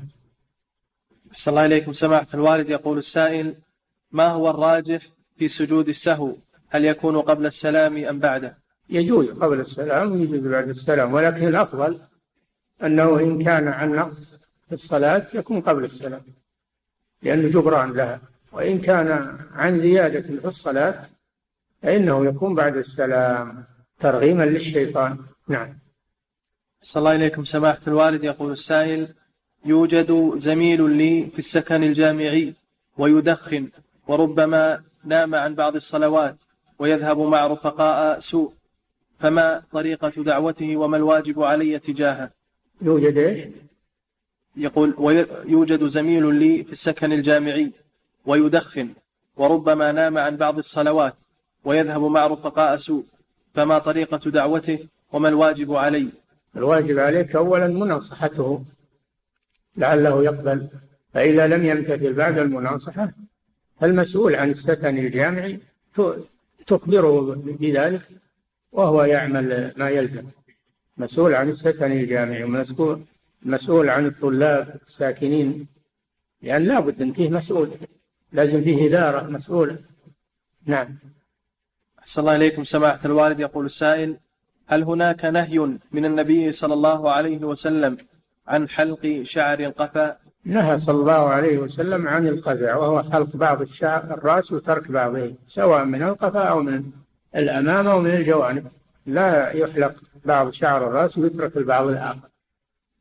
[1.32, 2.70] أحسن الله إليكم سماحة الوالد.
[2.70, 3.55] يقول السائل
[4.13, 5.03] ما هو الراجح
[5.37, 6.37] في سجود السهو؟
[6.69, 8.59] هل يكون قبل السلام أم بعده؟
[8.91, 12.01] يجوز قبل السلام ويجوز بعد السلام ولكن الأفضل
[12.83, 16.23] أنه إن كان عن نقص في الصلاة يكون قبل السلام
[17.23, 18.21] لأنه جبران لها.
[18.53, 21.01] وإن كان عن زيادة في الصلاة
[21.83, 23.65] فإنه يكون بعد السلام
[24.01, 25.19] ترغيما للشيطان.
[25.49, 25.79] نعم.
[26.83, 28.25] صلى الله إليكم سماحة الوالد.
[28.25, 29.15] يقول السائل
[29.65, 32.55] يوجد زميل لي في السكن الجامعي
[32.99, 33.69] ويدخن.
[34.11, 36.43] وربما نام عن بعض الصلوات
[36.79, 38.53] ويذهب مع رفقاء سوء.
[39.19, 42.31] فما طريقة دعوته وما الواجب علي تجاهه؟
[42.83, 43.41] يوجد إيش؟
[44.57, 44.95] يقول
[45.47, 47.73] يوجد زميل لي في السكن الجامعي
[48.27, 48.89] ويدخن
[49.37, 51.15] وربما نام عن بعض الصلوات
[51.65, 53.05] ويذهب مع رفقاء سوء.
[53.55, 54.79] فما طريقة دعوته
[55.13, 56.09] وما الواجب علي؟
[56.57, 58.65] الواجب عليك أولا مناصحته
[59.77, 60.69] لعله يقبل
[61.15, 63.13] فإذا لم يمتثل بعد المناصحة
[63.83, 65.59] المسؤول عن السكن الجامعي
[66.66, 68.03] تخبره بذلك
[68.72, 70.24] وهو يعمل ما يلزم.
[70.97, 73.01] مسؤول عن السكن الجامعي ومسؤول
[73.43, 75.66] مسؤول عن الطلاب الساكنين
[76.43, 77.70] لأن لابد أن فيه مسؤول.
[78.33, 79.78] لازم فيه إدارة مسؤولة.
[80.66, 80.99] نعم.
[81.99, 83.41] أحسن الله إليكم سماحة الوالد.
[83.41, 84.16] يقول السائل
[84.66, 85.59] هل هناك نهي
[85.93, 87.97] من النبي صلى الله عليه وسلم
[88.47, 94.05] عن حلق شعر القفا؟ نهى صلى الله عليه وسلم عن القزع وهو حلق بعض الشعر
[94.05, 96.84] الرأس وترك بعضه سواء من القفا أو من
[97.36, 98.66] الأمام أو من الجوانب.
[99.07, 102.28] لا يحلق بعض شعر الرأس ويترك البعض الآخر.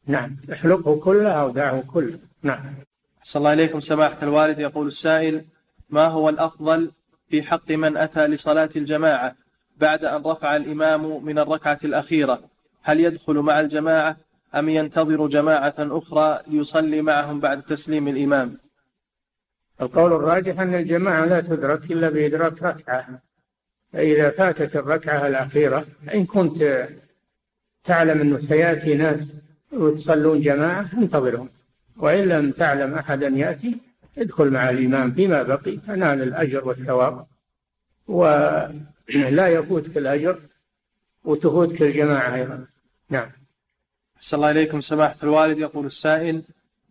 [0.08, 0.38] نعم.
[0.54, 2.20] احلقه كله أو دعه كله.
[2.44, 2.76] نعم.
[3.24, 4.60] صلى الله إليكم سماحة الوالد.
[4.60, 5.46] يقول السائل
[5.90, 6.92] ما هو الأفضل
[7.30, 9.36] في حق من أتى لصلاة الجماعة
[9.78, 12.40] بعد أن رفع الإمام من الركعة الأخيرة؟
[12.82, 14.18] هل يدخل مع الجماعة
[14.56, 18.58] أم ينتظر جماعة أخرى ليصلي معهم بعد تسليم الإمام؟
[19.82, 23.22] القول الراجح أن الجماعة لا تدرك إلا بإدراك ركعة.
[23.94, 26.88] فإذا فاتت الركعة الأخيرة إن كنت
[27.84, 29.34] تعلم أنه سيأتي ناس
[29.72, 31.50] وتصلون جماعة انتظرهم.
[31.98, 33.78] وإن لم تعلم أحدا يأتي
[34.18, 37.26] ادخل مع الإمام فيما بقي تنال الأجر والثواب.
[38.08, 38.26] و
[39.10, 40.40] لا يفوتك الأجر
[41.24, 42.66] وتفوتك الجماعة أيضا.
[43.10, 43.39] نعم.
[44.20, 45.60] أحسن الله إليكم سماحة الوالد.
[45.60, 46.44] يقول السائل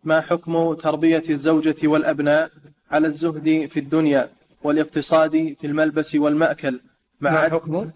[0.03, 2.49] ما حكم تربية الزوجة والأبناء
[2.91, 4.29] على الزهد في الدنيا
[4.63, 6.79] والاقتصاد في الملبس والمأكل؟
[7.21, 7.89] مع ما حكم؟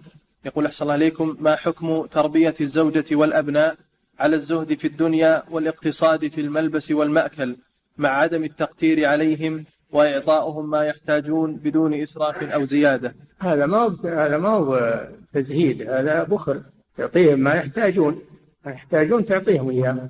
[0.45, 3.75] يقول أحسن الله إليكم ما حكم تربية الزوجة والأبناء
[4.19, 7.55] على الزهد في الدنيا والاقتصاد في الملبس والمأكل؟
[7.97, 13.15] مع عدم التقتير عليهم وإعطائهم ما يحتاجون بدون إسراف أو زيادة.
[13.39, 15.01] هذا ما هو هذا ما هو
[15.33, 15.81] تزهيد.
[15.81, 16.61] هذا بخل.
[16.97, 18.21] تعطيهم ما يحتاجون.
[18.65, 20.09] ما يحتاجون تعطيهم إياه.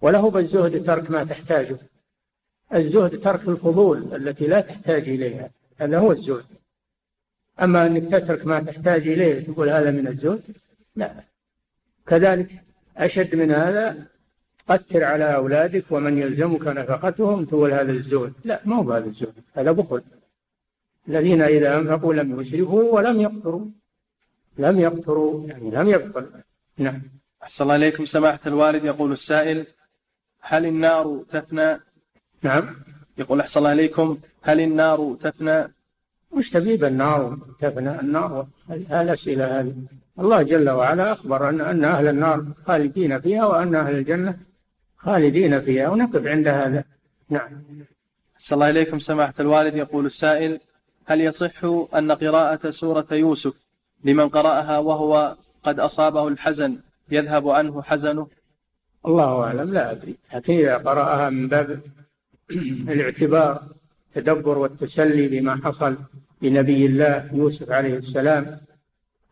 [0.00, 1.78] ولا هو بالزهد ترك ما تحتاجه.
[2.74, 5.50] الزهد ترك الفضول التي لا تحتاج إليها.
[5.78, 6.44] هذا هو الزهد.
[7.62, 10.42] أما أنك تترك ما تحتاج إليه تقول هذا من الزهد؟
[10.96, 11.14] لا.
[12.06, 12.50] كذلك
[12.96, 14.06] أشد من هذا
[14.68, 18.32] قتر على أولادك ومن يلزمك نفقتهم تقول هذا الزهد.
[18.44, 19.34] لا ما هو هذا الزهد.
[19.54, 20.02] هذا بخل.
[21.08, 23.66] الذين إذا أنفقوا لم يسرفوا ولم يقتروا.
[24.58, 26.26] لم يقتروا يعني لم يبخل.
[26.78, 27.17] نعم.
[27.42, 28.04] أحسن الله إليكم.
[28.04, 29.66] سماحة الوالد يقول السائل
[30.40, 31.80] هل النار تفنى؟
[32.42, 32.76] نعم.
[33.18, 35.74] يقول أحسن الله إليكم هل النار تفنى؟
[36.30, 38.00] وش تبي بالنار تفنى.
[38.00, 39.74] النار الأسئلة هذه؟
[40.18, 44.38] الله جل وعلا أخبر أن أن أهل النار خالدين فيها وأن أهل الجنة
[44.96, 46.84] خالدين فيها ونقف عند هذا.
[47.30, 47.64] نعم.
[48.36, 48.98] أحسن الله إليكم.
[48.98, 50.60] سماحة الوالد يقول السائل
[51.06, 51.64] هل يصح
[51.94, 53.54] أن قراءة سورة يوسف
[54.04, 56.78] لمن قرأها وهو قد أصابه الحزن؟
[57.10, 58.28] يذهب عنه حزنه؟
[59.06, 60.16] الله أعلم لا أدري.
[60.34, 61.80] لكن إذا قرأها من باب
[62.88, 63.68] الاعتبار
[64.16, 65.96] التدبر والتسلي بما حصل
[66.42, 68.60] لنبي الله يوسف عليه السلام.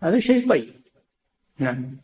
[0.03, 0.75] هذا شيء طيب.
[1.59, 1.97] نعم.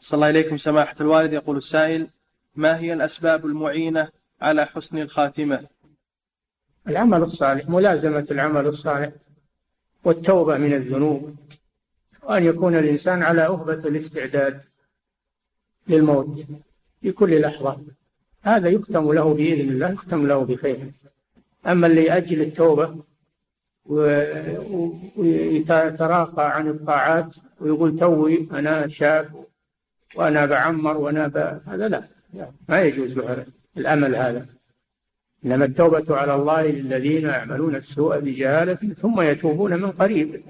[0.00, 1.32] صلى الله إليكم سماحة الوالد.
[1.32, 2.08] يقول السائل
[2.56, 4.08] ما هي الأسباب المعينة
[4.40, 5.66] على حسن الخاتمة؟
[6.88, 9.12] العمل الصالح ملازمة العمل الصالح
[10.04, 11.36] والتوبة من الذنوب
[12.22, 14.60] وأن يكون الإنسان على أهبة الاستعداد.
[15.88, 16.46] للموت
[17.00, 17.80] في كل لحظة.
[18.42, 20.92] هذا يختم له بإذن الله يختم له بخير.
[21.66, 22.96] أما اللي يأجل التوبة
[25.16, 29.44] ويتراخى عن الطاعات ويقول توي أنا شاب
[30.16, 31.60] وأنا بعمر وأنا ب...
[31.66, 32.02] هذا لا
[32.68, 33.20] ما يجوز
[33.76, 34.46] الأمل هذا.
[35.44, 40.42] إنما التوبة على الله للذين يعملون السوء بجهالة ثم يتوبون من قريب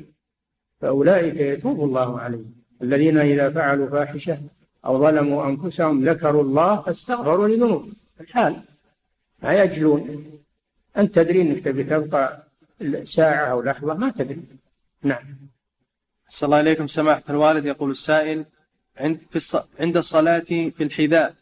[0.80, 2.54] فأولئك يتوب الله عليهم.
[2.82, 4.38] الذين إذا فعلوا فاحشة
[4.84, 8.62] أو ظلموا أنفسهم ذكروا الله فاستغفروا لذنوبهم الحال
[9.42, 10.24] ما يجلون.
[10.96, 12.48] أنت تدري أنك تبي تبقى
[13.04, 14.42] ساعة أو لحظة ما تدري.
[15.02, 15.38] نعم.
[16.28, 18.44] صلى الله عليكم سماحة الوالد يقول السائل
[18.96, 19.56] عند, في الص...
[19.80, 21.34] عند الصلاة في الحذاء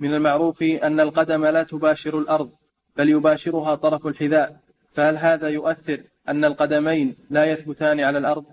[0.00, 2.50] من المعروف أن القدم لا تباشر الأرض
[2.96, 4.60] بل يباشرها طرف الحذاء.
[4.92, 8.44] فهل هذا يؤثر أن القدمين لا يثبتان على الأرض؟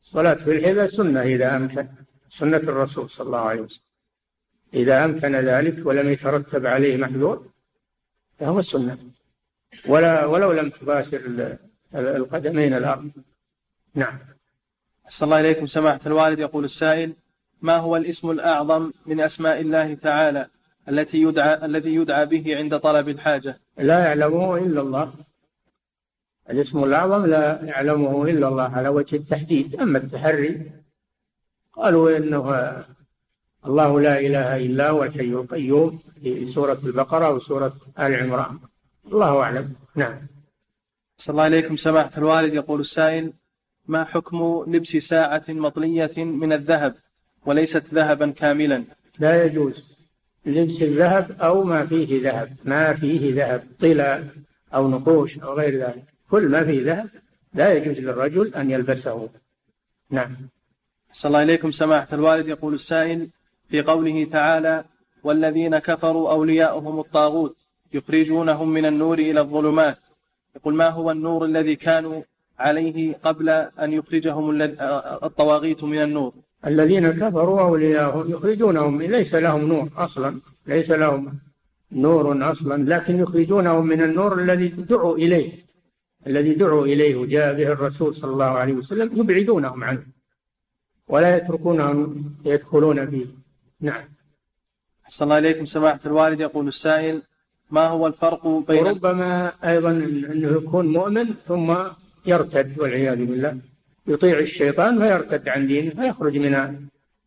[0.00, 1.88] الصلاة في الحذاء سنة إذا أمكن.
[2.30, 3.84] سنة الرسول صلى الله عليه وسلم.
[4.74, 7.46] إذا أمكن ذلك ولم يترتب عليه محذور
[8.38, 8.98] فهو السنة
[9.88, 11.56] ولا ولو لم تباشر
[11.94, 13.10] القدمين الأرض.
[13.94, 14.18] نعم.
[15.06, 15.66] أحسن الله إليكم.
[15.66, 17.12] سماحة الوالد يقول السائل
[17.62, 20.46] ما هو الاسم الأعظم من أسماء الله تعالى
[20.88, 25.14] التي يدعى الذي يدعى به عند طلب الحاجة؟ لا يعلمه إلا الله.
[26.50, 29.80] الاسم الأعظم لا يعلمه إلا الله على وجه التحديد.
[29.80, 30.70] أما التحري
[31.72, 32.44] قالوا إنه
[33.66, 38.58] الله لا إله إلا هو الحي القيوم في سورة البقرة وسورة آل عمران.
[39.06, 39.74] الله أعلم.
[39.94, 40.26] نعم.
[41.16, 42.54] صلى الله عليكم سماحة الوالد.
[42.54, 43.32] يقول السائل
[43.88, 46.94] ما حكم لبس ساعة مطلية من الذهب
[47.46, 48.84] وليست ذهبا كاملا؟
[49.18, 49.96] لا يجوز
[50.46, 52.56] لبس الذهب أو ما فيه ذهب.
[52.64, 54.24] ما فيه ذهب طلا
[54.74, 56.04] أو نقوش أو غير ذلك.
[56.30, 57.08] كل ما فيه ذهب
[57.54, 59.28] لا يجوز للرجل أن يلبسه.
[60.10, 60.36] نعم.
[61.12, 62.48] صلى الله إليكم سماحة الوالد.
[62.48, 63.28] يقول السائل
[63.68, 64.84] في قوله تعالى
[65.22, 67.56] والذين كفروا أولياؤهم الطاغوت
[67.92, 69.98] يخرجونهم من النور إلى الظلمات.
[70.56, 72.22] يقول ما هو النور الذي كانوا
[72.58, 74.62] عليه قبل أن يخرجهم
[75.22, 76.32] الطواغيت من النور؟
[76.66, 81.38] الذين كفروا أولياءهم يخرجونهم ليس لهم نور أصلا ليس لهم
[81.92, 85.52] نور أصلا لكن يخرجونهم من النور الذي دعوا إليه
[86.26, 90.02] الذي دعوا إليه وجاء به الرسول صلى الله عليه وسلم يبعدونهم عنه.
[91.10, 93.26] ولا يتركونهم يدخلون فيه.
[93.80, 94.04] نعم.
[95.04, 95.64] أحسن الله إليكم.
[95.64, 97.22] سماحة الوالد يقول السائل
[97.70, 101.76] ما هو الفرق بين وربما أيضا أنه يكون مؤمن ثم
[102.26, 103.58] يرتد والعياذ بالله.
[104.06, 106.54] يطيع الشيطان فيرتد عن دينه فيخرج من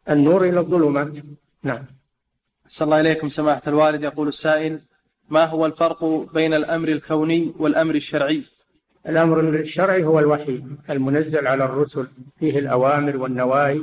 [0.10, 1.14] النور إلى الظلمات.
[1.64, 1.86] نعم.
[2.66, 3.30] أحسن الله إليكم.
[3.30, 4.80] سماحة الوالد يقول السائل
[5.30, 8.44] ما هو الفرق بين الأمر الكوني والأمر الشرعي؟
[9.10, 12.08] الأمر الشرعي هو الوحي المنزل على الرسل
[12.40, 13.82] فيه الأوامر والنواهي.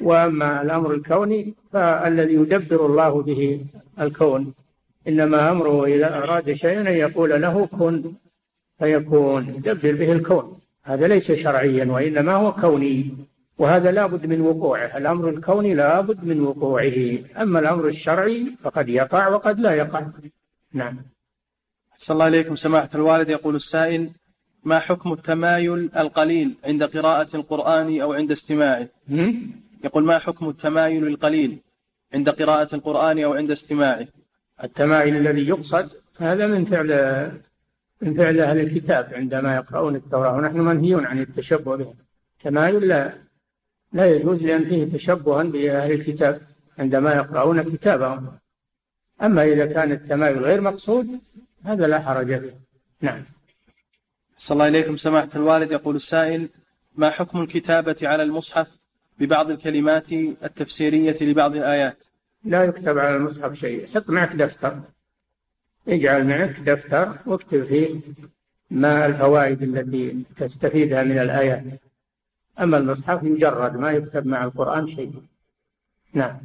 [0.00, 3.66] وأما الأمر الكوني فالذي يدبر الله به
[4.00, 4.54] الكون.
[5.08, 8.12] إنما أمره إذا أراد شيئا أن يقول له كن
[8.78, 10.58] فيكون يدبر به الكون.
[10.82, 13.16] هذا ليس شرعيا وإنما هو كوني
[13.58, 14.96] وهذا لابد من وقوعه.
[14.96, 17.18] الأمر الكوني لابد من وقوعه.
[17.36, 20.06] أما الأمر الشرعي فقد يقع وقد لا يقع.
[20.72, 21.13] نعم.
[22.04, 22.56] صلى الله عليكم.
[22.56, 24.10] سماحة الوالد يقول السائل
[24.64, 28.88] ما حكم التمايل القليل عند قراءة القرآن أو عند استماعه؟
[29.84, 31.58] يقول ما حكم التمايل القليل
[32.14, 34.06] عند قراءة القرآن أو عند استماعه؟
[34.64, 36.88] التمايل الذي يقصد هذا من فعل
[38.02, 40.36] من فعل أهل الكتاب عندما يقرؤون التوراة.
[40.36, 41.94] ونحن منهيون عن التشبه بهم.
[42.38, 43.12] التمايل لا
[43.92, 46.40] لا يجوز لأن فيه تشبها بأهل الكتاب
[46.78, 48.38] عندما يقرؤون كتابهم.
[49.22, 51.06] أما إذا كان التمايل غير مقصود
[51.64, 52.60] هذا لا حرج فيه.
[53.00, 53.24] نعم.
[54.38, 55.72] صلى الله إليكم سماحة الوالد.
[55.72, 56.48] يقول السائل
[56.94, 58.68] ما حكم الكتابة على المصحف
[59.18, 62.04] ببعض الكلمات التفسيرية لبعض الآيات؟
[62.44, 63.86] لا يكتب على المصحف شيء.
[63.94, 64.80] حط معك دفتر.
[65.88, 68.00] اجعل معك دفتر واكتب فيه
[68.70, 71.64] ما الفوائد التي تستفيدها من الآيات.
[72.60, 75.22] أما المصحف يجرد ما يكتب مع القرآن شيء.
[76.12, 76.38] نعم.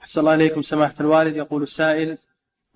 [0.00, 1.36] أحسن الله إليكم سماحة الوالد.
[1.36, 2.18] يقول السائل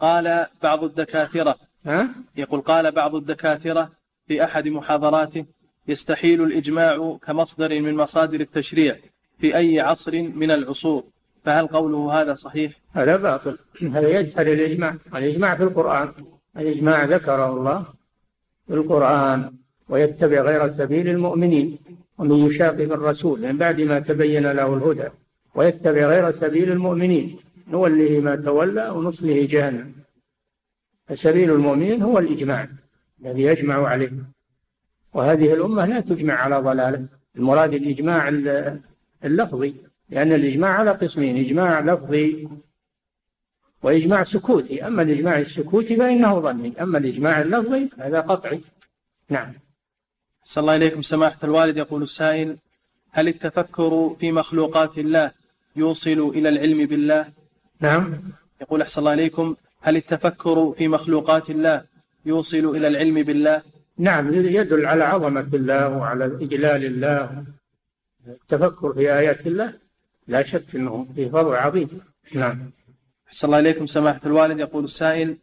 [0.00, 1.56] قال بعض الدكاترة.
[1.86, 3.90] ها؟ يقول قال بعض الدكاترة
[4.28, 5.44] في أحد محاضراته
[5.88, 8.96] يستحيل الإجماع كمصدر من مصادر التشريع
[9.38, 11.04] في أي عصر من العصور.
[11.44, 13.58] فهل قوله هذا صحيح؟ هذا باطل.
[13.94, 14.96] هذا يجهل الإجماع.
[15.14, 16.12] الإجماع في القرآن.
[16.56, 17.86] الإجماع ذكره الله
[18.66, 19.52] في القرآن
[19.88, 21.78] ويتبع غير سبيل المؤمنين
[22.18, 25.08] ومن يشاقق الرسول من بعد ما تبين له الهدى
[25.54, 27.38] ويتبع غير سبيل المؤمنين.
[27.68, 29.92] نوله ما تولى ونصله جهنم.
[31.06, 32.68] فسبيل المؤمنين هو الإجماع
[33.20, 34.12] الذي يجمع عليه.
[35.14, 37.06] وهذه الأمة لا تجمع على ضلالة.
[37.36, 38.28] المراد الإجماع
[39.24, 39.74] اللفظي
[40.08, 42.48] لأن الإجماع على قسمين إجماع لفظي
[43.82, 44.86] وإجماع سكوتي.
[44.86, 46.82] أما الإجماع السكوتي فإنه ظني.
[46.82, 48.60] أما الإجماع اللفظي هذا قطعي.
[49.30, 49.52] نعم.
[50.44, 52.56] أحسن الله إليكم سماحة الوالد يقول السائل
[53.10, 55.32] هل التفكر في مخلوقات الله
[55.76, 57.32] يوصل إلى العلم بالله؟
[57.80, 58.14] نعم.
[58.60, 61.84] يقول أحسن الله إليكم هل التفكر في مخلوقات الله
[62.26, 63.62] يوصل إلى العلم بالله؟
[63.98, 67.44] نعم يدل على عظمة الله وعلى إجلال الله.
[68.28, 69.74] التفكر في آيات الله
[70.28, 71.88] لا شك أنه فيه فضل عظيم.
[72.34, 72.70] نعم.
[73.28, 74.58] أحسن الله إليكم سماحة الوالد.
[74.58, 75.36] يقول السائل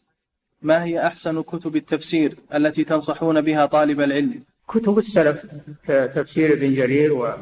[0.62, 5.46] ما هي أحسن كتب التفسير التي تنصحون بها طالب العلم؟ كتب السلف
[5.88, 7.38] كتفسير ابن جرير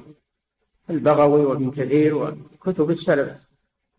[0.90, 3.49] والبغوي وابن كثير وكتب السلف.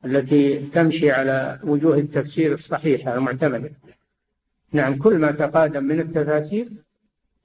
[0.05, 3.71] التي تمشي على وجوه التفسير الصحيحة المعتمدة.
[4.73, 6.69] نعم كل ما تقادم من التفاسير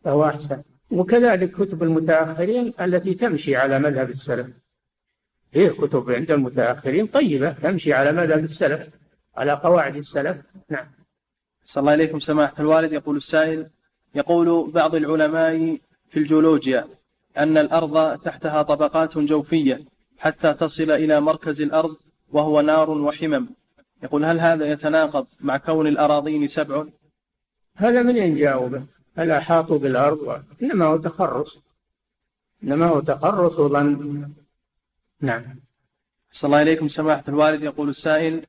[0.03, 0.61] فهو أحسن.
[0.91, 4.47] وكذلك كتب المتأخرين التي تمشي على مذهب السلف.
[5.53, 8.89] هي كتب عند المتأخرين طيبة تمشي على مذهب السلف
[9.37, 10.37] على قواعد السلف.
[10.69, 10.85] نعم.
[11.63, 13.69] صلى الله عليكم سماحة الوالد يقول السائل
[14.15, 15.77] يقول بعض العلماء
[16.07, 16.87] في الجيولوجيا
[17.37, 19.85] أن الأرض تحتها طبقات جوفية
[20.17, 21.97] حتى تصل إلى مركز الأرض
[22.35, 23.47] وهو نار وحمم.
[24.03, 26.85] يقول هل هذا يتناقض مع كون الأراضين سبع؟
[27.75, 28.83] هذا من يجاوبه.
[29.17, 31.63] هل أحاطوا بالأرض؟ إنما هو تخرص.
[32.63, 34.31] إنما هو تخرص وظن
[35.21, 35.43] نعم.
[36.31, 37.63] صلى الله إليكم سماحة الوالد.
[37.63, 38.45] يقول السائل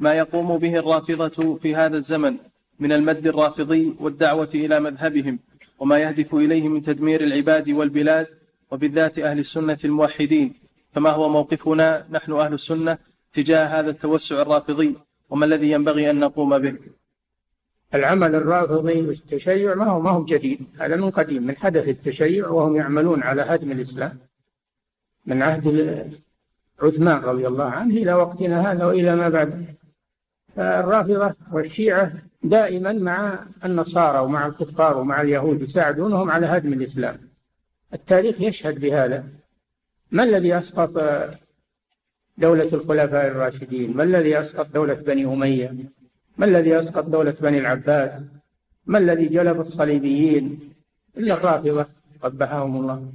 [0.00, 2.36] ما يقوم به الرافضة في هذا الزمن
[2.80, 5.38] من المد الرافضي والدعوة إلى مذهبهم
[5.78, 8.26] وما يهدف إليه من تدمير العباد والبلاد
[8.70, 10.54] وبالذات أهل السنة الموحدين؟
[10.92, 12.98] فما هو موقفنا؟ نحن أهل السنة
[13.36, 14.96] تجاه هذا التوسع الرافضي
[15.30, 16.76] وما الذي ينبغي أن نقوم به؟
[17.94, 20.60] العمل الرافضي والتشيع ما هو ما هو جديد.
[20.80, 24.18] هذا من قديم من حدث التشيع وهم يعملون على هدم الإسلام.
[25.26, 25.66] من عهد
[26.82, 29.66] عثمان رضي الله عنه إلى وقتنا هذا وإلى ما بعد.
[30.58, 32.12] الرافضة والشيعة
[32.42, 37.18] دائما مع النصارى ومع الكفار ومع اليهود يساعدونهم على هدم الإسلام.
[37.94, 39.24] التاريخ يشهد بهذا.
[40.10, 40.90] ما الذي أسقط
[42.38, 43.96] دولة الخلفاء الراشدين.
[43.96, 45.74] ما الذي أسقط دولة بني أمية؟
[46.38, 48.12] ما الذي أسقط دولة بني العباس؟
[48.86, 50.72] ما الذي جلب الصليبيين؟
[51.16, 51.86] إلا الرافضة
[52.22, 53.12] قبحهم الله.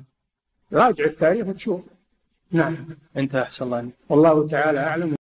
[0.74, 1.82] راجع التاريخ وتشوف.
[2.52, 2.88] نعم.
[3.18, 5.21] انتهى أحسن الله والله تعالى أعلم.